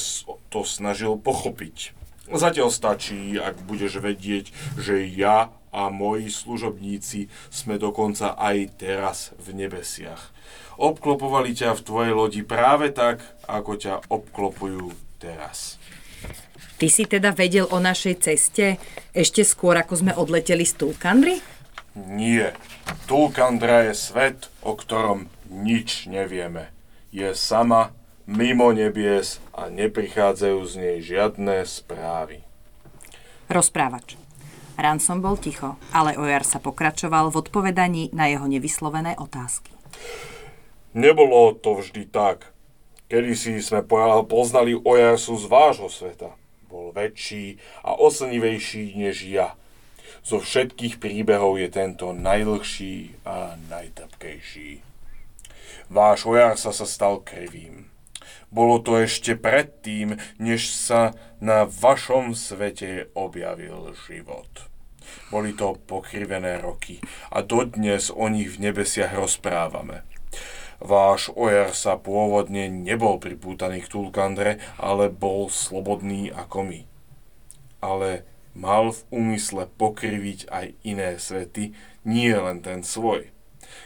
[0.52, 1.96] to snažil pochopiť.
[2.28, 9.64] Zatiaľ stačí, ak budeš vedieť, že ja a moji služobníci sme dokonca aj teraz v
[9.64, 10.36] nebesiach.
[10.76, 14.92] Obklopovali ťa v tvojej lodi práve tak, ako ťa obklopujú
[15.24, 15.80] teraz.
[16.78, 18.78] Ty si teda vedel o našej ceste
[19.10, 21.42] ešte skôr, ako sme odleteli z Tulkandry?
[21.98, 22.54] Nie.
[23.10, 26.70] Tulkandra je svet, o ktorom nič nevieme.
[27.10, 27.98] Je sama,
[28.30, 32.46] mimo nebies a neprichádzajú z nej žiadne správy.
[33.50, 34.14] Rozprávač.
[34.78, 39.74] Ransom bol ticho, ale Ojar sa pokračoval v odpovedaní na jeho nevyslovené otázky.
[40.94, 42.54] Nebolo to vždy tak.
[43.10, 43.82] Kedy si sme
[44.30, 49.56] poznali Ojarsu z vášho sveta bol väčší a oslnivejší než ja.
[50.24, 54.84] Zo všetkých príbehov je tento najdlhší a najtrpkejší.
[55.88, 57.88] Váš Ojarsa sa stal krivým.
[58.52, 64.68] Bolo to ešte predtým, než sa na vašom svete objavil život.
[65.32, 67.00] Boli to pokrivené roky
[67.32, 70.04] a dodnes o nich v nebesiach rozprávame.
[70.78, 76.82] Váš Ojer sa pôvodne nebol pripútaný k Tulkandre, ale bol slobodný ako my.
[77.82, 81.74] Ale mal v úmysle pokriviť aj iné svety,
[82.06, 83.34] nie len ten svoj.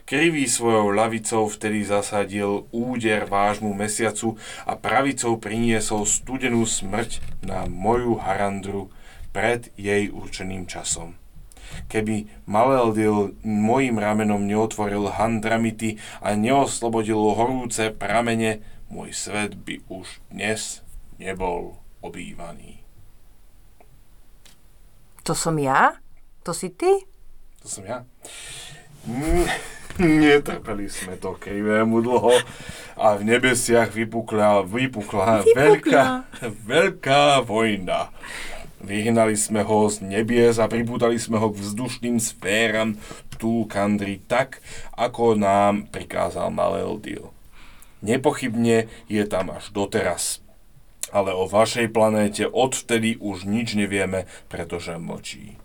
[0.04, 4.36] Krivý svojou ľavicou vtedy zasadil úder vášmu mesiacu
[4.68, 8.92] a pravicou priniesol studenú smrť na moju Harandru
[9.32, 11.21] pred jej určeným časom.
[11.88, 20.84] Keby Maleldil mojim ramenom neotvoril Handramity a neoslobodil horúce pramene, môj svet by už dnes
[21.22, 22.82] nebol obývaný.
[25.24, 26.02] To som ja?
[26.42, 26.90] To si ty?
[27.62, 28.02] To som ja.
[30.02, 32.34] Netrpeli sme to krivému dlho
[32.98, 35.54] a v nebesiach vypukla, vypukla, vypukla.
[35.54, 36.04] Veľká,
[36.72, 38.10] veľká vojna.
[38.82, 42.98] Vyhnali sme ho z nebies a pribúdali sme ho k vzdušným sféram
[43.42, 44.62] Tulkandry tak,
[44.94, 47.34] ako nám prikázal Maleldil.
[48.06, 50.46] Nepochybne je tam až doteraz.
[51.10, 55.58] Ale o vašej planéte odvtedy už nič nevieme, pretože mlčí.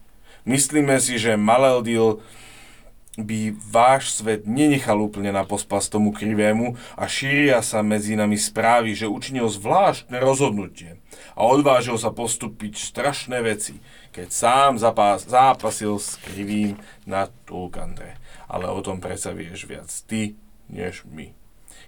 [0.49, 2.25] Myslíme si, že Maleldil
[3.17, 8.93] by váš svet nenechal úplne na pospas tomu krivému a šíria sa medzi nami správy,
[8.93, 11.01] že učinil zvláštne rozhodnutie
[11.33, 13.81] a odvážil sa postúpiť strašné veci,
[14.13, 16.77] keď sám zapás, zápasil s krivým
[17.09, 18.21] na Tulkandre.
[18.47, 20.37] Ale o tom predsa vieš viac ty,
[20.69, 21.33] než my.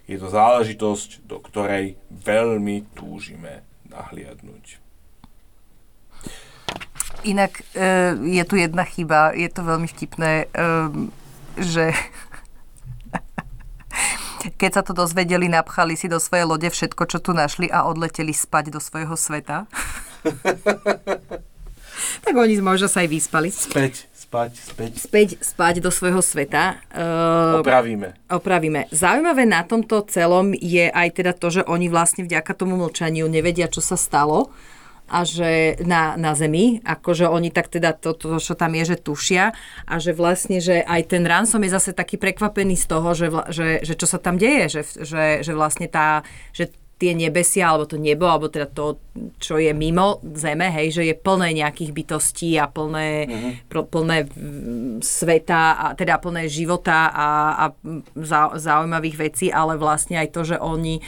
[0.09, 4.88] Je to záležitosť, do ktorej veľmi túžime nahliadnúť.
[7.27, 10.55] Inak e, je tu jedna chyba, je to veľmi vtipné, e,
[11.59, 11.91] že
[14.61, 18.31] keď sa to dozvedeli, napchali si do svojej lode všetko, čo tu našli a odleteli
[18.31, 19.67] spať do svojho sveta.
[22.23, 23.51] tak oni možno sa aj vyspali.
[23.51, 24.91] Späť, spať, späť.
[25.03, 26.79] Späť spať do svojho sveta.
[26.95, 28.15] Uh, opravíme.
[28.31, 28.87] Opravíme.
[28.95, 33.67] Zaujímavé na tomto celom je aj teda to, že oni vlastne vďaka tomu mlčaniu nevedia,
[33.67, 34.55] čo sa stalo
[35.09, 38.97] a že na, na zemi, akože oni tak teda to, to, čo tam je, že
[39.01, 39.51] tušia
[39.89, 43.67] a že vlastne, že aj ten ransom je zase taký prekvapený z toho, že, že,
[43.81, 46.21] že čo sa tam deje, že, že, že vlastne tá,
[46.53, 46.69] že
[46.99, 48.99] tie nebesia, alebo to nebo, alebo teda to,
[49.39, 53.87] čo je mimo Zeme, hej, že je plné nejakých bytostí a plné, mm-hmm.
[53.87, 54.27] plné
[54.99, 57.65] sveta, a teda plné života a, a
[58.59, 60.99] zaujímavých vecí, ale vlastne aj to, že oni,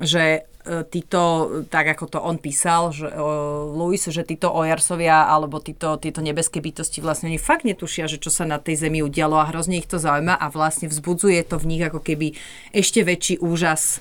[0.00, 1.20] že títo,
[1.68, 6.64] tak ako to on písal, že, uh, Louis, že títo ojarsovia alebo títo, títo nebeské
[6.64, 9.84] bytosti vlastne oni fakt netušia, že čo sa na tej zemi udialo a hrozne ich
[9.84, 12.32] to zaujíma a vlastne vzbudzuje to v nich ako keby
[12.72, 14.00] ešte väčší úžas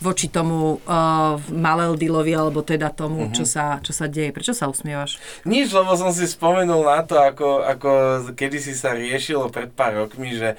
[0.00, 3.36] voči tomu uh, Maleldilovi, alebo teda tomu, uh-huh.
[3.36, 4.32] čo, sa, čo sa deje.
[4.32, 5.20] Prečo sa usmievaš?
[5.44, 7.90] Nič, lebo som si spomenul na to, ako, ako
[8.32, 10.56] kedysi sa riešilo pred pár rokmi, že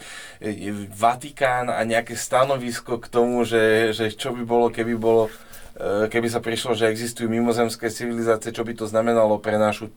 [0.94, 5.34] Vatikán a nejaké stanovisko k tomu, že, že čo by bolo, keby bolo
[5.74, 9.90] e, keby sa prišlo, že existujú mimozemské civilizácie, čo by to znamenalo pre našu,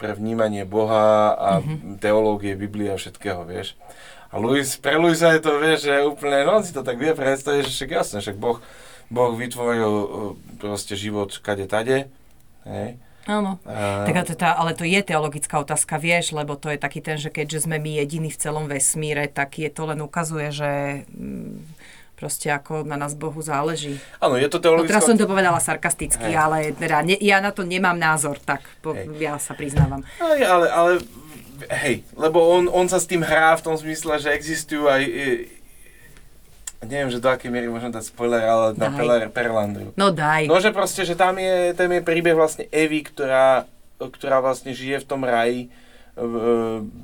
[0.00, 2.00] pre vnímanie Boha a mm-hmm.
[2.00, 3.76] teológie, Biblie a všetkého, vieš.
[4.30, 7.14] A Luis, pre Luisa je to, vieš, že úplne, no on si to tak vie
[7.14, 8.58] predstaviť, že však jasne, však Boh
[9.06, 10.06] Boh vytvoril uh,
[10.58, 12.10] proste život kade tade.
[12.66, 12.98] Hej.
[13.26, 13.58] Áno.
[13.66, 17.18] Uh, tak to tá, ale to je teologická otázka, vieš, lebo to je taký ten,
[17.18, 20.70] že keďže sme my jediní v celom vesmíre, tak je to len ukazuje, že
[21.10, 21.58] mm,
[22.18, 23.98] proste ako na nás Bohu záleží.
[24.22, 24.90] Áno, je to teologická...
[24.90, 26.38] No, teraz som to povedala sarkasticky, Hej.
[26.38, 30.06] ale teda ne, ja na to nemám názor, tak po, ja sa priznávam.
[30.22, 30.90] Aj, ale, ale
[31.68, 35.02] hej, lebo on, on sa s tým hrá v tom zmysle, že existujú aj
[36.84, 38.78] neviem, že do akej miery môžem dať spoiler, ale daj.
[38.78, 39.90] na Peller, Perlandru.
[39.98, 40.46] No daj.
[40.46, 43.64] No, že proste, že tam je, tam je príbeh vlastne Evy, ktorá,
[43.98, 45.72] ktorá vlastne žije v tom raji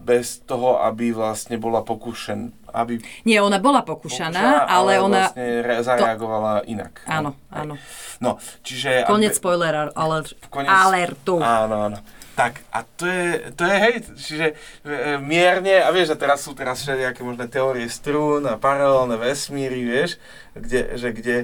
[0.08, 2.96] bez toho, aby vlastne bola pokúšen, aby...
[3.28, 5.28] Nie, ona bola pokúšaná, ale, ale ona...
[5.28, 6.72] vlastne re- zareagovala to...
[6.72, 7.04] inak.
[7.04, 7.76] Áno, áno.
[8.24, 9.04] No, čiže...
[9.04, 9.40] Konec aby...
[9.40, 10.32] spoiler alert.
[10.48, 11.44] Alertu.
[11.44, 11.98] Áno, áno.
[12.32, 14.46] Tak a to je, to je hej, čiže
[14.88, 19.84] e, mierne, a vieš, a teraz sú teraz všelijaké možné teórie strún a paralelné vesmíry,
[19.84, 20.16] vieš,
[20.56, 21.36] kde, že kde...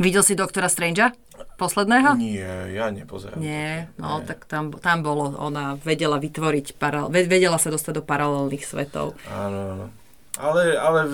[0.00, 1.12] Videl si doktora Strangea?
[1.54, 2.18] Posledného?
[2.18, 3.38] Nie, ja nepozerám.
[3.38, 4.26] Nie, no Nie.
[4.26, 9.14] tak tam, tam bolo, ona vedela vytvoriť, paral, vedela sa dostať do paralelných svetov.
[9.30, 9.86] Áno, áno.
[10.34, 11.06] Ale, ale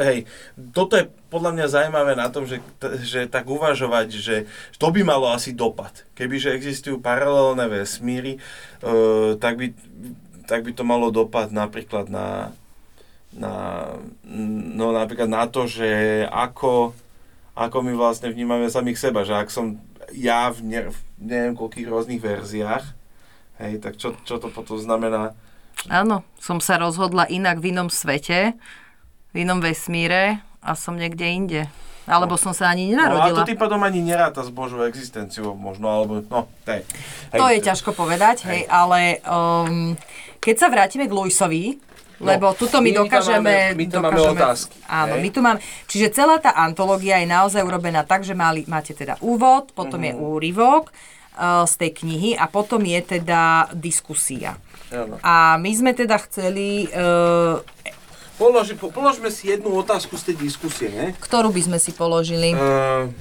[0.00, 0.24] hej,
[0.72, 2.64] toto je podľa mňa zaujímavé na tom, že,
[3.04, 4.36] že tak uvažovať, že
[4.80, 5.92] to by malo asi dopad.
[6.16, 8.40] Kebyže existujú paralelné vesmíry,
[8.80, 9.66] uh, tak, by,
[10.48, 12.56] tak by to malo dopad napríklad na,
[13.36, 13.52] na,
[14.72, 16.96] no napríklad na to, že ako,
[17.52, 19.76] ako my vlastne vnímame samých seba, že ak som
[20.16, 22.88] ja v, ne, v neviem koľkých rôznych verziách,
[23.60, 25.36] hej, tak čo, čo to potom znamená
[25.90, 28.54] Áno, som sa rozhodla inak v inom svete,
[29.32, 31.62] v inom vesmíre a som niekde inde.
[32.02, 33.30] Alebo som sa ani nenarodila.
[33.30, 36.82] No a to tým pádom ani neráta s Božou existenciou možno, alebo no, hej.
[37.30, 37.38] hej.
[37.38, 39.94] To je ťažko povedať, hej, hej ale um,
[40.42, 41.78] keď sa vrátime k Luisovi,
[42.18, 43.54] no, lebo tuto my, my dokážeme...
[43.78, 44.76] My to máme, dokážeme, otázky.
[44.90, 45.22] Áno, hej.
[45.22, 45.58] my tu máme...
[45.86, 50.18] Čiže celá tá antológia je naozaj urobená tak, že mali, máte teda úvod, potom mm-hmm.
[50.18, 50.26] je mhm.
[50.26, 54.58] úryvok uh, z tej knihy a potom je teda diskusia.
[55.24, 56.88] A my sme teda chceli...
[56.92, 57.64] Uh,
[58.40, 61.14] Položi, po, položme si jednu otázku z tej diskusie, ne?
[61.20, 62.56] Ktorú by sme si položili?
[62.56, 63.12] Uh,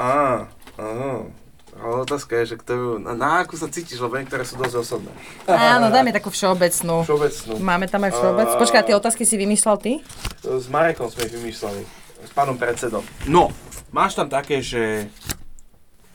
[0.00, 0.46] á,
[0.78, 1.28] áno.
[1.72, 5.10] Ale otázka je, že ktorú, na, na akú sa cítiš, lebo niektoré sú dosť osobné.
[5.50, 7.02] Áno, dajme takú všeobecnú.
[7.02, 7.52] Všeobecnú.
[7.58, 8.56] Máme tam aj všeobecnú.
[8.60, 10.04] Počkaj, tie otázky si vymýšľal ty?
[10.44, 11.82] S Marekom sme ich vymýšľali.
[12.22, 13.02] S pánom predsedom.
[13.24, 13.50] No,
[13.90, 15.10] máš tam také, že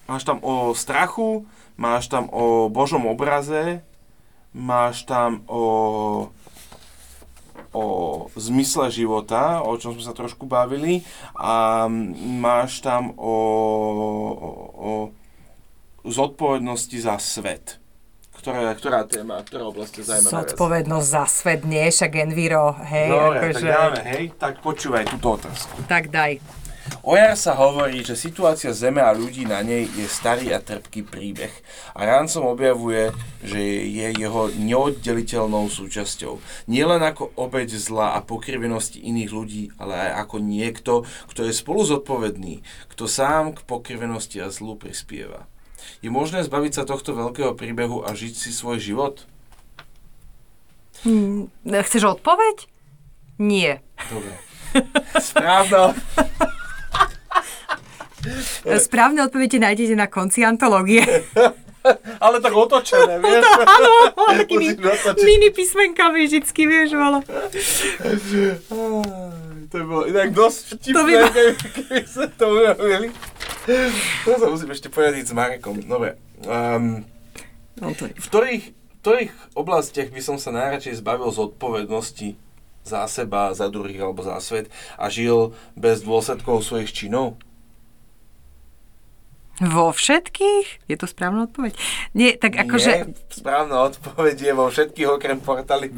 [0.08, 1.43] máš tam o strachu,
[1.78, 3.86] máš tam o Božom obraze,
[4.52, 5.63] máš tam o,
[7.72, 7.84] o
[8.34, 11.06] zmysle života, o čom sme sa trošku bavili,
[11.38, 11.86] a
[12.42, 13.36] máš tam o,
[14.34, 14.92] o, o
[16.08, 17.78] zodpovednosti za svet,
[18.38, 20.54] Ktorá, ktorá téma, ktorá oblasť zaujíma najviac?
[20.54, 23.10] Zodpovednosť za svet, nie, však Enviro, hej.
[23.12, 23.60] Dobre, akože...
[23.60, 25.74] tak dáme, hej, tak počúvaj túto otázku.
[25.90, 26.40] Tak daj.
[27.08, 31.56] Ojar sa hovorí, že situácia Zeme a ľudí na nej je starý a trpký príbeh.
[31.96, 36.36] A Rancom objavuje, že je jeho neoddeliteľnou súčasťou.
[36.67, 40.93] Nielen ako obeď zla a pokrivenosti iných ľudí, ale aj ako niekto,
[41.32, 42.60] kto je spolu zodpovedný,
[42.91, 45.48] kto sám k pokrivenosti a zlu prispieva.
[46.04, 49.24] Je možné zbaviť sa tohto veľkého príbehu a žiť si svoj život?
[51.08, 51.48] Hm,
[51.88, 52.67] chceš odpoveď?
[53.39, 53.80] Nie.
[54.12, 54.36] Dobre.
[55.24, 55.96] Správno.
[58.78, 61.04] Správne odpovede nájdete na konci antológie.
[62.20, 63.44] Ale tak otočené, vieš?
[63.63, 63.94] Áno,
[64.44, 64.76] takými
[65.24, 67.24] mini písmenkami vždycky, vieš, ale...
[69.68, 71.30] To by bolo inak dosť vtipné, To by to
[71.76, 73.08] keby, sa to urobili.
[74.24, 75.84] To sa musím ešte poriadiť s Marekom.
[75.84, 76.16] Dobre.
[76.48, 77.04] Um,
[77.76, 82.30] to v ktorých, v ktorých oblastiach by som sa najradšej zbavil z odpovednosti
[82.88, 87.36] za seba, za druhých alebo za svet a žil bez dôsledkov svojich činov?
[89.60, 90.86] Vo všetkých?
[90.86, 91.74] Je to správna odpoveď?
[92.13, 92.91] Nie, tak akože...
[92.93, 95.91] Nie, správna odpoveď je vo všetkých okrem portály.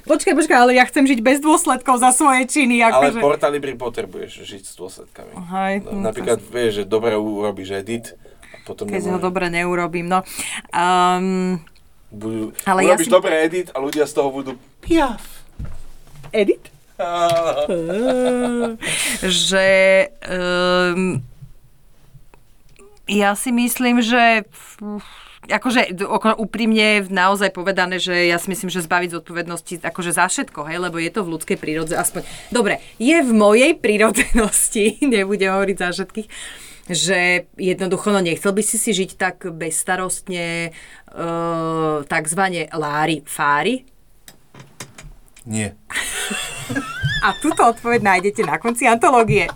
[0.00, 2.80] Počkaj, počkaj, ale ja chcem žiť bez dôsledkov za svoje činy.
[2.80, 3.20] Ale Akože...
[3.20, 5.32] portálibri potrebuješ žiť s dôsledkami.
[5.32, 9.44] Hej, No, no, napríklad vieš, že dobre urobíš edit a potom Keď ho nemôže- dobre
[9.48, 10.20] neurobím, no.
[10.70, 11.58] Um,
[12.10, 15.22] budú, Ale ja urobíš si- dobrý edit a ľudia z toho budú piaf.
[16.30, 16.68] edit?
[19.22, 19.66] že
[20.20, 21.22] um,
[23.08, 24.44] ja si myslím, že
[25.48, 25.96] akože
[26.36, 31.00] úprimne naozaj povedané, že ja si myslím, že zbaviť zodpovednosti akože za všetko, hej, lebo
[31.00, 32.28] je to v ľudskej prírode aspoň.
[32.52, 36.28] Dobre, je v mojej prírodzenosti, nebudem hovoriť za všetkých,
[36.88, 40.72] že jednoducho, no nechcel by si si žiť tak bezstarostne,
[41.16, 43.88] uh, takzvané lári fári,
[45.48, 45.80] Nie.
[47.24, 49.48] A túto odpoveď nájdete na konci antológie.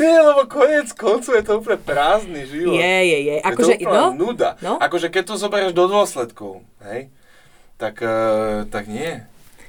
[0.00, 2.76] Nie, lebo konec koncu je to úplne prázdny život.
[2.76, 3.36] Je, je, je.
[3.38, 4.50] je Akože, to úplná no, nuda.
[4.60, 4.74] no.
[4.78, 7.08] Akože keď to zoberieš do dôsledkov, hej,
[7.76, 9.22] tak, uh, tak nie.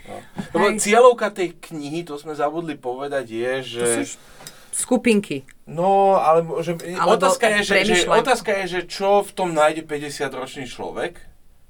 [0.07, 0.17] No.
[0.55, 3.83] Lebo cieľovka tej knihy, to sme zabudli povedať, je, že...
[3.83, 4.03] To sú
[4.77, 5.43] skupinky.
[5.65, 9.83] No, ale že, Alebo otázka, je, že, že, otázka je, že čo v tom nájde
[9.83, 11.17] 50-ročný človek,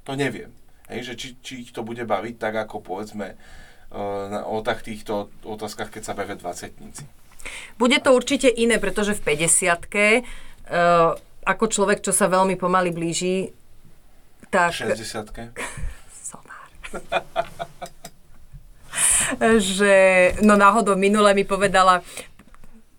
[0.04, 0.52] to neviem.
[0.92, 3.40] Hej, že či, či ich to bude baviť tak, ako povedzme
[3.92, 6.76] na, o tak týchto otázkach, keď sa bavia 20
[7.78, 11.16] Bude to určite iné, pretože v 50 uh,
[11.48, 13.56] ako človek, čo sa veľmi pomaly blíži,
[14.52, 14.76] tak...
[14.76, 15.32] 60
[16.28, 16.70] Sonár.
[19.60, 19.96] že,
[20.44, 22.04] no náhodou minule mi povedala,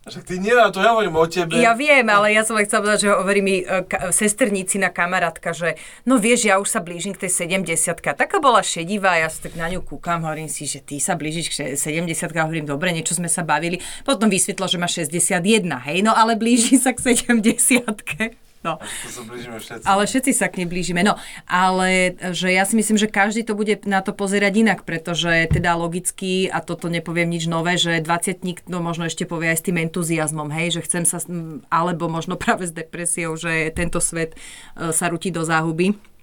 [0.09, 1.61] Však ty nie, to ja hovorím o tebe.
[1.61, 4.89] Ja viem, ale ja som len chcela povedať, že hovorí mi e, ka- sesterníci na
[4.89, 5.77] kamarátka, že
[6.09, 9.55] no vieš, ja už sa blížim k tej 70 Taká bola šedivá, ja sa tak
[9.55, 13.13] na ňu kúkam, hovorím si, že ty sa blížiš k še- 70 hovorím, dobre, niečo
[13.13, 13.79] sme sa bavili.
[14.03, 18.83] Potom vysvetlo, že má 61, hej, no ale blíži sa k 70 No.
[18.83, 19.87] To sa blížime všetci.
[19.87, 21.07] Ale všetci sa k nej blížime.
[21.07, 21.15] No,
[21.47, 25.79] ale že ja si myslím, že každý to bude na to pozerať inak, pretože teda
[25.79, 29.79] logicky, a toto nepoviem nič nové, že 20 no možno ešte povie aj s tým
[29.79, 31.23] entuziasmom, hej, že chcem sa,
[31.71, 36.18] alebo možno práve s depresiou, že tento svet e, sa rúti do záhuby.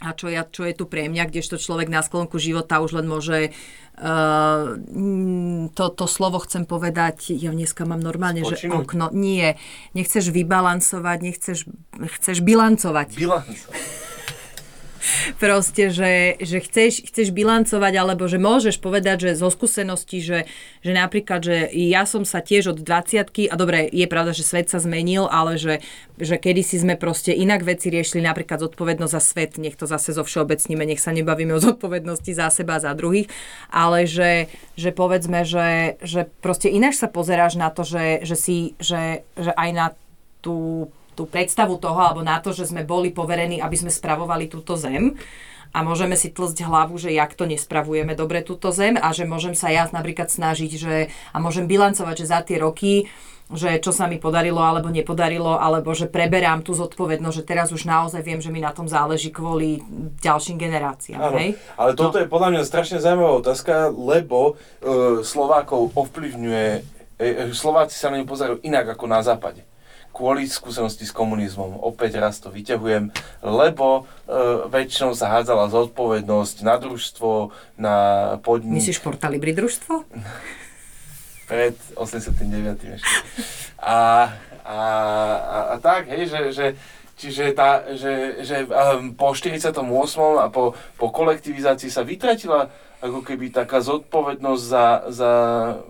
[0.00, 3.06] A čo, ja, čo je tu pre mňa, kdežto človek na sklonku života už len
[3.06, 3.52] môže
[4.00, 4.80] uh,
[5.76, 8.80] to, to slovo chcem povedať, ja dneska mám normálne, že Spočinúť?
[8.80, 9.60] okno, nie,
[9.92, 11.58] nechceš vybalancovať, nechceš,
[12.16, 13.08] chceš bilancovať.
[13.12, 13.56] Bilanc.
[15.42, 20.38] Proste, že, že chceš, chceš bilancovať, alebo že môžeš povedať, že zo skúsenosti, že,
[20.84, 24.68] že napríklad, že ja som sa tiež od 20 a dobre, je pravda, že svet
[24.68, 25.80] sa zmenil, ale že,
[26.20, 30.22] že kedysi sme proste inak veci riešili, napríklad zodpovednosť za svet, nech to zase zo
[30.22, 33.28] všeobecníme, nech sa nebavíme o zodpovednosti za seba a za druhých,
[33.72, 38.56] ale že, že povedzme, že, že proste ináč sa pozeráš na to, že, že si,
[38.76, 39.86] že, že aj na
[40.40, 44.74] tú tú predstavu toho, alebo na to, že sme boli poverení, aby sme spravovali túto
[44.74, 45.18] zem
[45.70, 49.54] a môžeme si tlsť hlavu, že jak to nespravujeme dobre túto zem a že môžem
[49.54, 50.94] sa ja napríklad snažiť, že
[51.30, 53.06] a môžem bilancovať, že za tie roky
[53.50, 57.82] že čo sa mi podarilo alebo nepodarilo, alebo že preberám tú zodpovednosť, že teraz už
[57.82, 59.82] naozaj viem, že mi na tom záleží kvôli
[60.22, 61.18] ďalším generáciám.
[61.18, 61.58] Áno, Hej?
[61.74, 62.22] ale toto No.
[62.22, 66.68] je podľa mňa strašne zaujímavá otázka, lebo uh, Slovákov ovplyvňuje,
[67.18, 69.66] e, e, Slováci sa na ňu pozerajú inak ako na západe.
[70.10, 73.14] Kvôli skúsenosti s komunizmom, opäť raz to vyťahujem,
[73.46, 77.96] lebo uh, väčšinou sa hádzala zodpovednosť na družstvo, na
[78.42, 78.82] podnik.
[78.82, 80.04] Myslíš portalibri družstvo?
[81.50, 82.94] pred 89.
[82.94, 83.16] ešte.
[83.82, 84.30] A,
[84.62, 84.78] a,
[85.34, 86.66] a, a tak, hej, že, že
[87.20, 89.76] Čiže, tá, že, že um, po 48.
[90.40, 95.32] a po, po kolektivizácii sa vytratila ako keby taká zodpovednosť za, za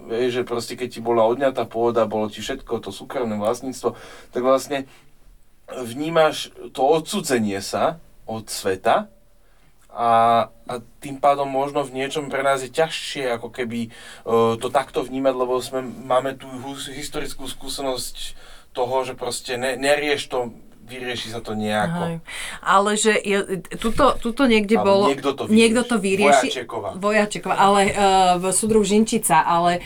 [0.06, 3.98] vieš, že proste keď ti bola odňatá pôda, bolo ti všetko to súkromné vlastníctvo,
[4.30, 4.86] tak vlastne
[5.70, 7.98] vnímaš to odsudzenie sa
[8.30, 9.10] od sveta
[9.90, 10.10] a,
[10.70, 15.02] a tým pádom možno v niečom pre nás je ťažšie ako keby uh, to takto
[15.02, 16.46] vnímať, lebo sme, máme tú
[16.94, 18.38] historickú skúsenosť
[18.70, 20.54] toho, že proste ne, nerieš to
[20.90, 22.02] vyrieši sa to nejako.
[22.02, 22.14] Aj.
[22.66, 25.04] Ale že je, tuto, tuto niekde ale bolo...
[25.14, 25.56] Niekto to vyrieši.
[25.56, 26.90] Niekto to vyrieši Vojačekova.
[26.98, 29.78] Vojačekova, ale uh, súdruh Žinčica, ale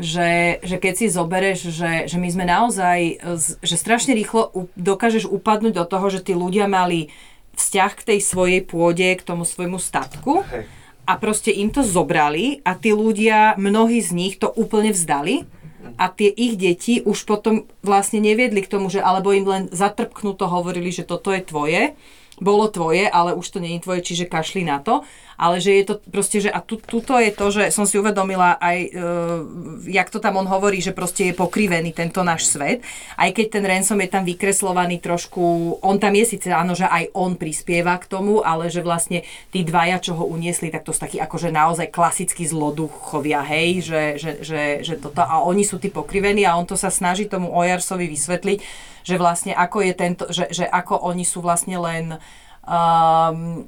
[0.00, 3.20] že, že keď si zobereš, že, že my sme naozaj,
[3.60, 7.12] že strašne rýchlo dokážeš upadnúť do toho, že tí ľudia mali
[7.56, 10.64] vzťah k tej svojej pôde, k tomu svojmu statku Hej.
[11.04, 15.44] a proste im to zobrali a tí ľudia, mnohí z nich to úplne vzdali
[15.98, 20.46] a tie ich deti už potom vlastne neviedli k tomu, že alebo im len zatrpknuto
[20.46, 21.82] hovorili, že toto je tvoje,
[22.42, 25.06] bolo tvoje, ale už to nie je tvoje, čiže kašli na to
[25.36, 28.56] ale že je to proste, že a tu, tuto je to, že som si uvedomila
[28.58, 28.90] aj, e,
[29.90, 32.84] jak to tam on hovorí, že proste je pokrivený tento náš svet,
[33.16, 37.12] aj keď ten Ransom je tam vykreslovaný trošku, on tam je síce áno, že aj
[37.16, 41.02] on prispieva k tomu, ale že vlastne tí dvaja, čo ho uniesli, tak to sú
[41.04, 45.88] takí akože naozaj klasickí zloduchovia, hej, že, že, že, že toto, a oni sú tí
[45.88, 48.58] pokrivení a on to sa snaží tomu Ojarsovi vysvetliť,
[49.02, 52.16] že vlastne ako je tento, že, že ako oni sú vlastne len
[52.66, 53.66] um,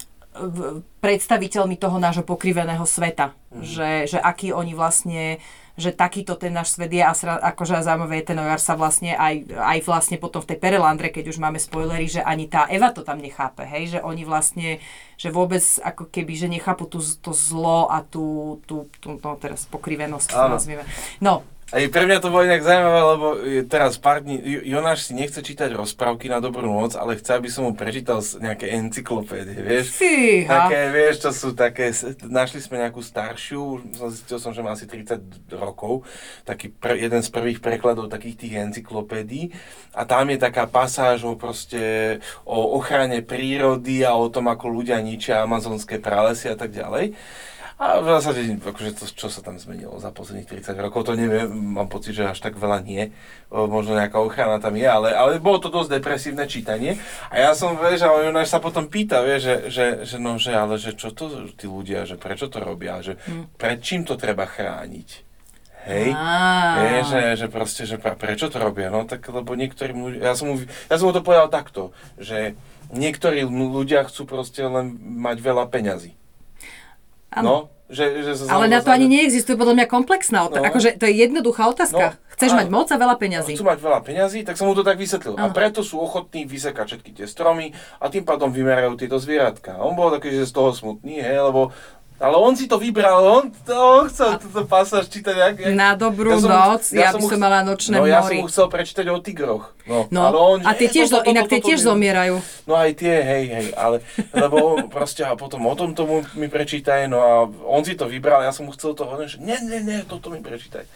[0.99, 3.33] predstaviteľmi toho nášho pokriveného sveta.
[3.55, 3.63] Mm.
[3.63, 5.39] Že, že aký oni vlastne
[5.75, 7.11] že takýto ten náš svet je a
[7.51, 11.43] akože zaujímavé ten Ojar sa vlastne aj, aj vlastne potom v tej Perelandre, keď už
[11.43, 14.79] máme spoilery, že ani tá Eva to tam nechápe, hej, že oni vlastne,
[15.19, 19.67] že vôbec ako keby, že nechápu tú, to zlo a tú, tú, tú no teraz
[19.67, 20.87] pokrivenosť, nazvieme.
[21.19, 21.43] No,
[21.75, 23.27] a pre mňa to bolo inak zaujímavé, lebo
[23.67, 27.67] teraz pár dní, Jonáš si nechce čítať rozprávky na dobrú noc, ale chce, aby som
[27.67, 29.91] mu prečítal nejaké encyklopédie, vieš?
[29.91, 30.71] Fíha.
[30.71, 31.91] Také, vieš, čo sú také,
[32.23, 36.07] našli sme nejakú staršiu, zistil som, že má asi 30 rokov,
[36.47, 39.51] taký pr- jeden z prvých prekladov takých tých encyklopédií
[39.99, 45.03] a tam je taká pasáž o proste o ochrane prírody a o tom, ako ľudia
[45.03, 47.19] ničia amazonské pralesy a tak ďalej.
[47.75, 51.51] A v zásade, akože to, čo sa tam zmenilo za posledných 30 rokov, to neviem,
[51.51, 53.11] mám pocit, že až tak veľa nie.
[53.51, 57.03] Možno nejaká ochrana tam je, ale, ale bolo to dosť depresívne čítanie.
[57.35, 60.55] A ja som, vieš, a on sa potom pýta, vieš, že, že, že, no, že,
[60.55, 63.59] ale že čo to tí ľudia, že prečo to robia, že hm.
[63.59, 65.35] pred čím to treba chrániť?
[65.85, 66.17] Hej,
[66.81, 68.89] je, že, že proste, že prečo to robia?
[68.89, 72.57] No tak, lebo niektorí ľudia, ja som mu, ja som mu to povedal takto, že
[72.89, 76.17] niektorí ľudia chcú proste len mať veľa peňazí.
[77.43, 80.65] No, že, že sa Ale na to ani neexistuje podľa mňa komplexná otázka.
[80.65, 80.71] No.
[80.73, 82.07] Akože to je jednoduchá otázka.
[82.17, 83.55] No, Chceš mať moc a veľa peňazí.
[83.55, 85.39] Chcú mať veľa peňazí, tak som mu to tak vysvetlil.
[85.39, 85.49] Aha.
[85.49, 87.71] A preto sú ochotní vysekať všetky tie stromy
[88.03, 89.79] a tým pádom vymerajú tieto zvieratka.
[89.79, 91.71] On bol taký, že z toho smutný, hej, lebo
[92.25, 95.35] ale on si to vybral, on, on chcel túto pasáž čítať.
[95.37, 98.17] Jak, jak, na dobrú ja som, noc, ja, ja by som mala nočné no, mori.
[98.17, 99.77] ja som mu chcel prečítať o tigroch.
[99.85, 102.41] No, no ale on, a tie tiež, to, to, inak tie tiež zomierajú.
[102.65, 104.01] No aj tie, hej, hej, ale,
[104.33, 107.33] lebo proste a potom o tom tomu mi prečítaj, no a
[107.69, 110.33] on si to vybral, ja som mu chcel to hodne, že nie, nie, nie, toto
[110.33, 110.89] mi prečítaj.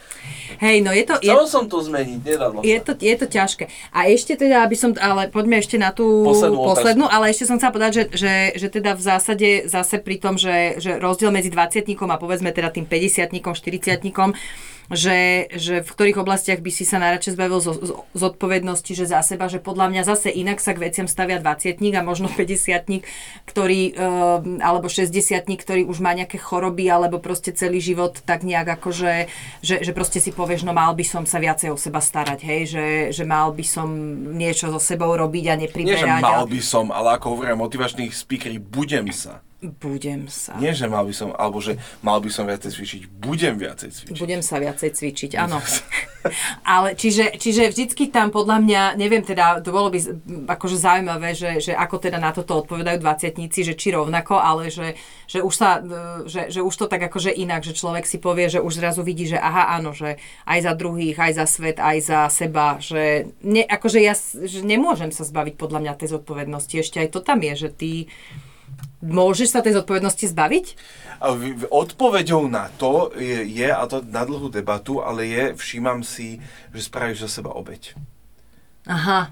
[0.58, 1.14] Hej, no je to...
[1.22, 3.64] Chcel je, som to zmeniť, nedalo je to, je to ťažké.
[3.94, 7.56] A ešte teda, aby som, ale poďme ešte na tú poslednú, poslednú ale ešte som
[7.62, 11.52] chcela povedať, že, že, že teda v zásade zase pri tom, že, že rozdiel medzi
[11.52, 14.02] 20 a povedzme teda tým 50 40
[14.88, 19.04] že, že v ktorých oblastiach by si sa najradšej zbavil z, z, z odpovednosti, že
[19.04, 23.04] za seba, že podľa mňa zase inak sa k veciam stavia 20 a možno 50
[23.44, 24.04] ktorý, e,
[24.64, 25.12] alebo 60
[25.44, 29.14] ktorý už má nejaké choroby, alebo proste celý život tak nejak ako, že,
[29.60, 32.62] že, že proste si povieš, no mal by som sa viacej o seba starať, hej,
[32.68, 33.88] že, že mal by som
[34.36, 36.00] niečo so sebou robiť a nepriberať.
[36.00, 39.44] Nie, že mal by som, ale ako hovoria motivačných speakery, budem sa.
[39.58, 40.54] Budem sa.
[40.62, 44.22] Nie, že mal by som, alebo že mal by som viacej cvičiť, budem viacej cvičiť.
[44.22, 45.58] Budem sa viacej cvičiť, áno.
[46.78, 49.98] Ale čiže, čiže vždycky tam podľa mňa, neviem teda, to bolo by
[50.46, 54.94] akože zaujímavé, že, že ako teda na toto odpovedajú dvaciatníci, že či rovnako, ale že,
[55.26, 55.82] že, už sa,
[56.30, 59.26] že, že už to tak akože inak, že človek si povie, že už zrazu vidí,
[59.26, 63.66] že aha, áno, že aj za druhých, aj za svet, aj za seba, že ne,
[63.66, 66.74] akože ja že nemôžem sa zbaviť podľa mňa tej zodpovednosti.
[66.78, 67.90] Ešte aj to tam je, že ty
[68.98, 70.66] Môžeš sa tej zodpovednosti zbaviť?
[71.70, 76.42] Odpovedou na to je, je, a to na dlhú debatu, ale je, všímam si,
[76.74, 77.94] že spravíš za seba obeď.
[78.88, 79.30] Aha.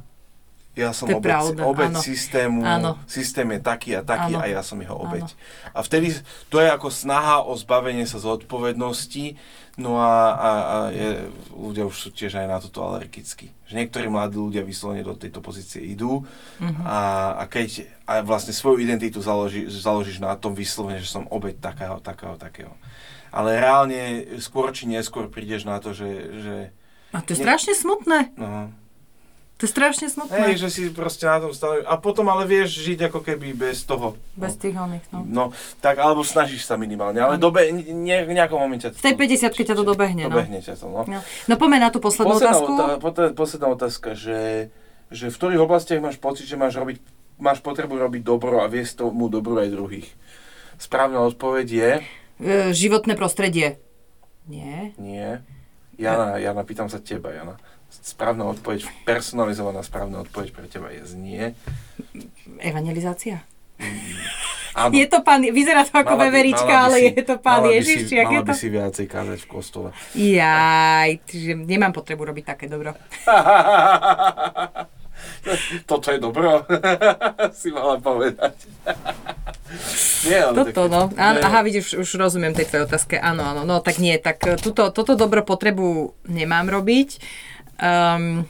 [0.76, 2.04] ja som obec, pravda, obec áno.
[2.04, 3.00] systému, Áno.
[3.08, 4.44] systém je taký a taký Áno.
[4.44, 5.24] a ja som jeho obeď.
[5.72, 6.12] A vtedy
[6.52, 9.40] to je ako snaha o zbavenie sa zodpovednosti,
[9.76, 13.52] no a, a, a je, ľudia už sú tiež aj na toto alergickí.
[13.66, 16.24] Že niektorí mladí ľudia vyslovene do tejto pozície idú
[16.58, 16.82] Mhm.
[16.82, 16.98] a,
[17.38, 22.00] a keď a vlastne svoju identitu založí, založíš na tom vyslovene, že som obeď takého,
[22.00, 22.72] takého, takého.
[23.28, 24.00] Ale reálne
[24.40, 26.08] skôr či neskôr prídeš na to, že,
[26.40, 26.54] že
[27.12, 27.44] A to je Nie.
[27.44, 28.32] strašne smutné.
[28.38, 28.70] no,
[29.56, 30.36] To je strašne smutné.
[30.36, 31.80] Hej, že si proste na tom stále...
[31.82, 34.12] A potom ale vieš žiť ako keby bez toho.
[34.36, 35.24] Bez tých oných, no.
[35.24, 35.44] No,
[35.80, 38.92] tak alebo snažíš sa minimálne, ale dobe, ne, v nejakom momente...
[38.92, 40.36] V tej 50 ťa to dobehne, no.
[40.36, 41.08] Dobehne ťa to, no.
[41.08, 42.72] No, no poďme na tú poslednú Posledná, otázku.
[43.00, 44.68] otá- posledná otázka, že,
[45.08, 47.00] že v ktorých oblastiach máš pocit, že máš robiť,
[47.40, 50.08] máš potrebu robiť dobro a viesť tomu dobro aj druhých?
[50.76, 51.90] Správna odpoveď je
[52.36, 53.80] E, životné prostredie.
[54.44, 54.92] Nie.
[55.00, 55.40] nie.
[55.96, 57.56] Jana, Jana, pýtam sa teba, Jana.
[57.98, 61.52] Správna odpoveď, personalizovaná správna odpoveď pre teba je nie.
[62.58, 63.42] Evangelizácia.
[64.72, 64.92] Áno.
[65.00, 67.36] Je to pán, vyzerá to ako Mala by- veverička, mala by ale si- je to
[67.38, 68.52] pán Ježiš, si, je mala by to?
[68.54, 69.88] si viacej kázať v kostole.
[70.12, 72.92] Jaj, že nemám potrebu robiť také dobro.
[75.86, 76.66] Toto je dobro,
[77.58, 78.52] si mala povedať.
[80.24, 81.00] Nie, ale Toto, tak- no.
[81.16, 83.14] Áno, aha, vidíš, už, rozumiem tej tvojej otázke.
[83.16, 85.86] Áno, áno, no tak nie, tak e, tuto, toto dobro potrebu
[86.26, 87.08] nemám robiť.
[87.76, 88.48] Um,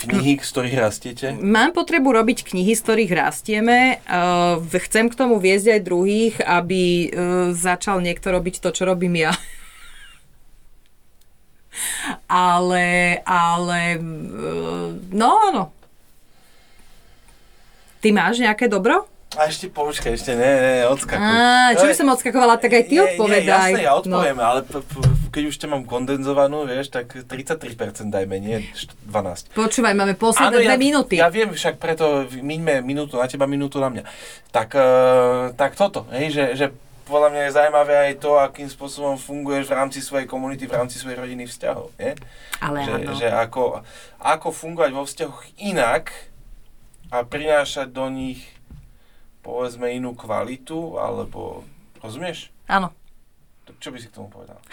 [0.00, 1.26] Knihy, z ktorých rastiete?
[1.36, 4.00] Mám potrebu robiť knihy, z ktorých rastieme.
[4.08, 4.56] Uh,
[4.88, 9.36] chcem k tomu viesť aj druhých, aby uh, začal niekto robiť to, čo robím ja.
[12.48, 15.64] ale, ale, uh, no áno.
[18.00, 19.04] Ty máš nejaké dobro?
[19.30, 21.22] A ešte počkaj, ešte ne, ne, odskakuj.
[21.22, 23.46] Á, čo by som odskakovala, tak aj ty Nie, odpovedaj.
[23.46, 24.02] Nie, jasné, ja No.
[24.02, 25.00] odpoviem, ale p- p-
[25.30, 29.54] keď už ťa mám kondenzovanú, vieš, tak 33% dajme, nie št- 12.
[29.54, 31.14] Počúvaj, máme posledné ja, dve minúty.
[31.14, 34.02] Ja viem, však preto miňme minútu na teba, minútu na mňa.
[34.50, 34.82] Tak, uh,
[35.54, 36.66] tak toto, hej, že, že
[37.06, 40.98] podľa mňa je zaujímavé aj to, akým spôsobom funguješ v rámci svojej komunity, v rámci
[40.98, 41.94] svojej rodiny vzťahov.
[41.98, 42.18] Nie?
[42.58, 43.14] Ale že, áno.
[43.14, 43.62] že ako,
[44.18, 46.10] ako fungovať vo vzťahoch inak
[47.10, 48.42] a prinášať do nich
[49.40, 51.64] povedzme inú kvalitu, alebo
[51.98, 52.48] rozumieš?
[52.66, 52.92] Áno.
[53.62, 54.60] Tak čo by si k tomu povedal?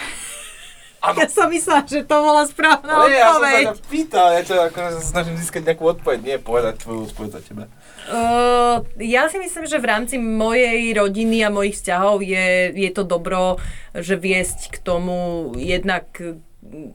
[0.97, 1.13] Áno.
[1.15, 3.63] Ja som myslela, že to bola správna Ale ja som sa odpoveď.
[3.63, 7.41] ťa pýtal, ja ťa akože sa snažím získať nejakú odpoveď, nie povedať tvoju odpoveď za
[7.43, 7.63] teba.
[8.07, 13.03] Uh, ja si myslím, že v rámci mojej rodiny a mojich vzťahov je, je to
[13.03, 13.61] dobro,
[13.93, 15.18] že viesť k tomu
[15.53, 16.09] jednak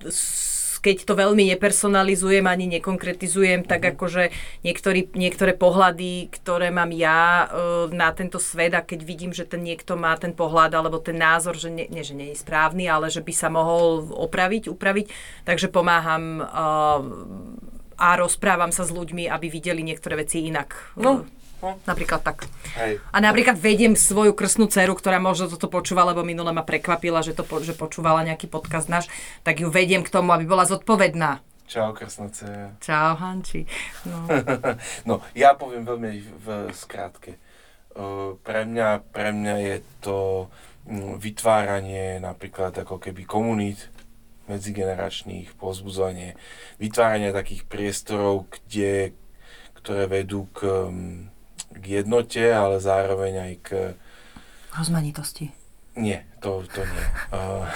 [0.04, 4.34] s- keď to veľmi nepersonalizujem ani nekonkretizujem, tak akože
[4.66, 9.62] niektorý, niektoré pohľady, ktoré mám ja uh, na tento svet a keď vidím, že ten
[9.62, 13.08] niekto má ten pohľad alebo ten názor, že nie, nie, že nie je správny, ale
[13.08, 15.06] že by sa mohol opraviť, upraviť,
[15.46, 17.00] takže pomáham uh,
[18.02, 20.98] a rozprávam sa s ľuďmi, aby videli niektoré veci inak.
[20.98, 21.22] No.
[21.62, 22.50] Uh, Napríklad tak.
[22.74, 22.98] Hej.
[23.14, 27.38] A napríklad vediem svoju krstnú dceru, ktorá možno toto počúva, lebo minule ma prekvapila, že,
[27.38, 29.06] to, po- že počúvala nejaký podcast náš,
[29.46, 31.38] tak ju vediem k tomu, aby bola zodpovedná.
[31.70, 32.76] Čau, krsnoce.
[32.82, 33.64] Čau, Hanči.
[34.04, 34.26] No.
[35.08, 37.40] No, ja poviem veľmi v skratke.
[38.42, 40.48] Pre, mňa, pre mňa je to
[40.84, 43.88] mm, vytváranie napríklad ako keby komunít
[44.50, 46.34] medzigeneračných, pozbudzovanie,
[46.76, 49.14] vytváranie takých priestorov, kde,
[49.80, 51.20] ktoré vedú k, mm,
[51.76, 53.68] k jednote, ale zároveň aj k...
[54.72, 55.52] Rozmanitosti.
[55.96, 57.04] Nie, to, to nie.
[57.32, 57.68] Uh,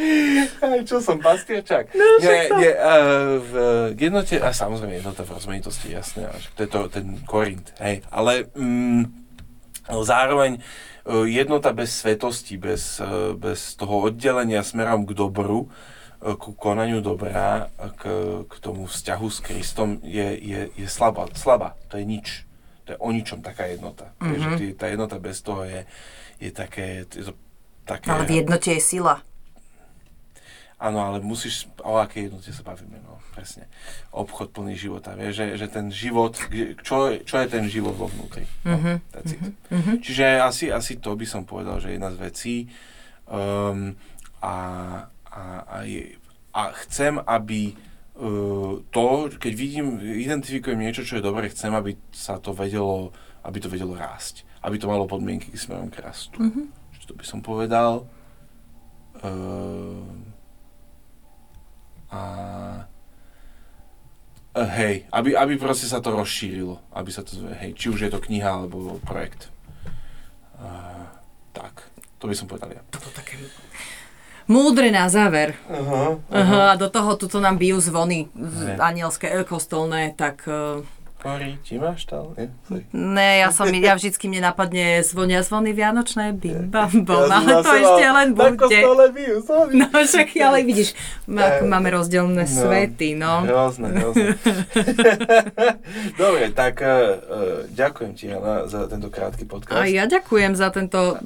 [0.64, 1.92] Aj čo som, pastierčak?
[1.92, 3.52] No, nie, nie, uh, v
[3.92, 8.48] k jednote, a samozrejme jednota v rozmanitosti, jasné, to je to, ten Korint, hej, ale
[8.56, 9.04] mm,
[10.00, 16.52] zároveň uh, jednota bez svetosti, bez, uh, bez toho oddelenia smerom k dobru, uh, ku
[16.52, 18.02] konaniu dobra, uh, k,
[18.44, 22.44] k tomu vzťahu s Kristom je, je, je slabá, slabá, to je nič.
[22.84, 24.12] To je o ničom taká jednota.
[24.18, 24.36] Mm-hmm.
[24.36, 25.86] že ty, tá jednota bez toho je,
[26.36, 27.32] je také, je to
[27.84, 28.10] také...
[28.10, 29.22] Ale v jednote je sila.
[30.80, 33.68] Áno, ale musíš, o akej jednote sa bavíme, no, presne.
[34.16, 36.40] Obchod plný života, vieš, že, že ten život,
[36.80, 38.48] čo, je- čo je ten život vo vnútri.
[38.64, 39.44] No, Mhm, that's it.
[40.00, 42.54] Čiže asi, asi to by som povedal, že jedna z vecí.
[43.28, 43.92] Um,
[44.40, 44.52] a,
[45.40, 46.20] a, a, je,
[46.52, 52.36] a chcem, aby uh, to, keď vidím, identifikujem niečo, čo je dobré, chcem, aby sa
[52.36, 54.44] to vedelo, aby to vedelo rásť.
[54.60, 56.36] Aby to malo podmienky k smerom k rastu.
[56.92, 58.04] Čiže to by som povedal.
[59.24, 60.04] Uh,
[62.12, 62.22] a
[64.50, 68.10] a hej, aby, aby proste sa to rozšírilo, aby sa to, hej, či už je
[68.10, 69.46] to kniha alebo projekt.
[70.58, 71.06] Uh,
[71.54, 71.86] tak,
[72.18, 72.82] to by som povedal ja.
[72.90, 73.38] To bolo také
[74.50, 75.54] Múdre na záver.
[75.70, 80.42] Aha, Aha, a do toho tuto nám bijú zvony z- anielské, e, kostolné, tak...
[80.50, 80.82] e,
[81.20, 82.32] Kori, ti máš tam?
[82.32, 82.48] Nie?
[82.90, 87.60] Ne, ja som, ja vždycky mne napadne zvonia zvony vianočné, bim bam bom, Ja ale
[87.60, 88.80] to ešte len bude.
[89.12, 89.36] bijú.
[89.70, 90.96] No však ale vidíš,
[91.28, 92.48] má, máme rozdielne no.
[92.48, 93.44] svety, no.
[93.44, 94.32] Hrozné, hrozné.
[96.20, 96.88] Dobre, tak uh,
[97.68, 99.76] ďakujem ti, Jana, za tento krátky podcast.
[99.76, 101.20] A ja ďakujem za tento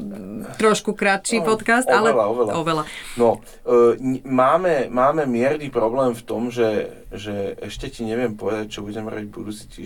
[0.57, 2.53] trošku kratší No, podcast, oveľa, ale oveľa.
[2.59, 2.83] oveľa.
[3.15, 8.83] No, uh, máme, máme mierny problém v tom, že, že ešte ti neviem povedať, čo
[8.83, 9.84] budem robiť budúci týždeň,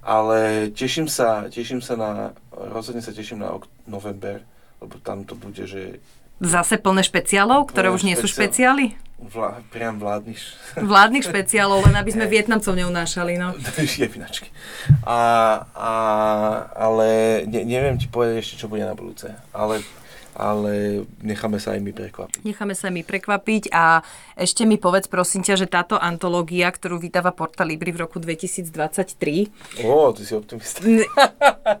[0.00, 2.10] ale teším sa, teším sa na,
[2.50, 4.40] rozhodne sa teším na november,
[4.80, 6.00] lebo tam to bude, že
[6.40, 8.80] Zase plné špeciálov, ktoré Plné už nie sú špeciál.
[8.80, 9.10] špeciály?
[9.20, 10.56] vlá, priam vládniš.
[10.92, 13.52] Vládnych špeciálov, len aby sme Vietnamcov neunášali, no.
[14.00, 14.48] Jebinačky.
[15.04, 15.18] A,
[15.76, 15.92] a,
[16.72, 17.08] ale
[17.44, 19.84] ne, neviem ti povedať ešte, čo bude na budúce, ale,
[20.34, 22.40] ale necháme sa aj my prekvapiť.
[22.46, 24.04] Necháme sa mi prekvapiť a
[24.38, 29.84] ešte mi povedz prosím ťa, že táto antológia, ktorú vydáva Porta Libri v roku 2023,
[29.86, 30.82] Ó, ty si optimista.
[30.86, 31.08] Ne-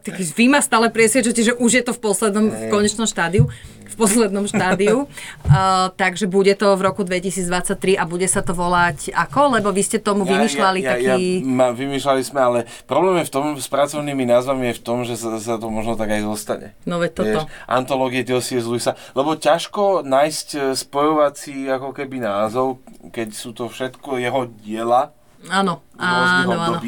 [0.04, 3.50] tak vy ma stále presvedčate, že už je to v poslednom, v konečnom štádiu,
[3.90, 5.10] v poslednom štádiu.
[5.46, 9.58] Uh, takže bude to v roku 2023 a bude sa to volať ako?
[9.58, 11.42] Lebo vy ste tomu vymýšľali ja, ja, taký...
[11.42, 14.98] Ja, ma, vymýšľali sme, ale problém je v tom, s pracovnými názvami je v tom,
[15.02, 16.72] že sa, sa to možno tak aj zostane.
[16.86, 17.40] No veď toto.
[17.44, 23.66] Vieš, antológie Diosies Luisa, lebo ťažko nájsť e, spojovací ako keby názov, keď sú to
[23.66, 25.12] všetko jeho diela
[25.48, 26.80] Áno, áno, áno.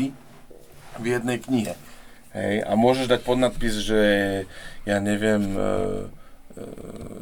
[1.01, 1.73] v jednej knihe.
[2.37, 4.01] Hej, a môžeš dať podnadpis, že
[4.85, 5.65] ja neviem, e,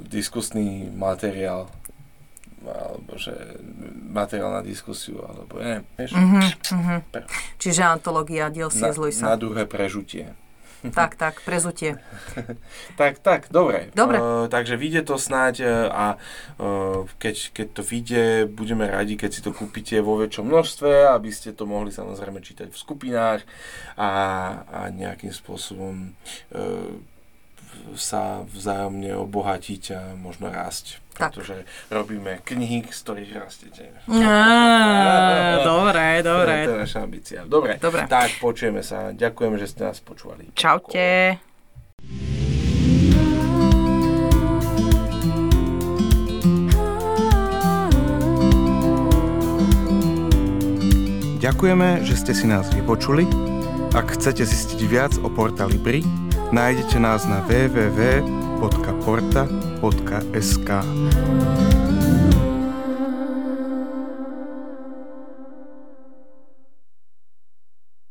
[0.09, 1.71] diskusný materiál
[2.61, 3.33] alebo že
[4.13, 7.01] materiál na diskusiu, alebo neviem, vieš, mhm.
[7.09, 7.25] Pre-
[7.57, 9.25] Čiže antológia diel na, C.S.
[9.25, 10.37] na druhé prežutie.
[10.97, 12.01] Tak, tak, prezutie.
[12.97, 13.93] Tak, tak, dobre.
[13.93, 14.17] Dobre.
[14.17, 19.31] Uh, takže vyjde to snáď e, a uh, keď, keď to vyjde, budeme radi, keď
[19.31, 23.45] si to kúpite vo väčšom množstve, aby ste to mohli samozrejme čítať v skupinách
[24.01, 24.11] a,
[24.65, 26.17] a nejakým spôsobom
[26.57, 26.97] uh,
[27.97, 31.01] sa vzájomne obohatiť a možno rásť.
[31.15, 31.37] Tak.
[31.37, 33.93] Pretože robíme knihy, z ktorých rastete.
[35.61, 36.55] Dobre, dobre.
[36.65, 37.41] To je naša ambícia.
[37.45, 38.09] Dobre, Dobre.
[38.09, 39.13] tak počujeme sa.
[39.13, 40.49] Ďakujem, že ste nás počúvali.
[40.57, 41.37] Čaute.
[51.41, 53.25] Ďakujeme, že ste si nás vypočuli.
[53.97, 56.05] Ak chcete zistiť viac o Porta Libri,
[56.53, 58.11] nájdete nás na www.porta.sk.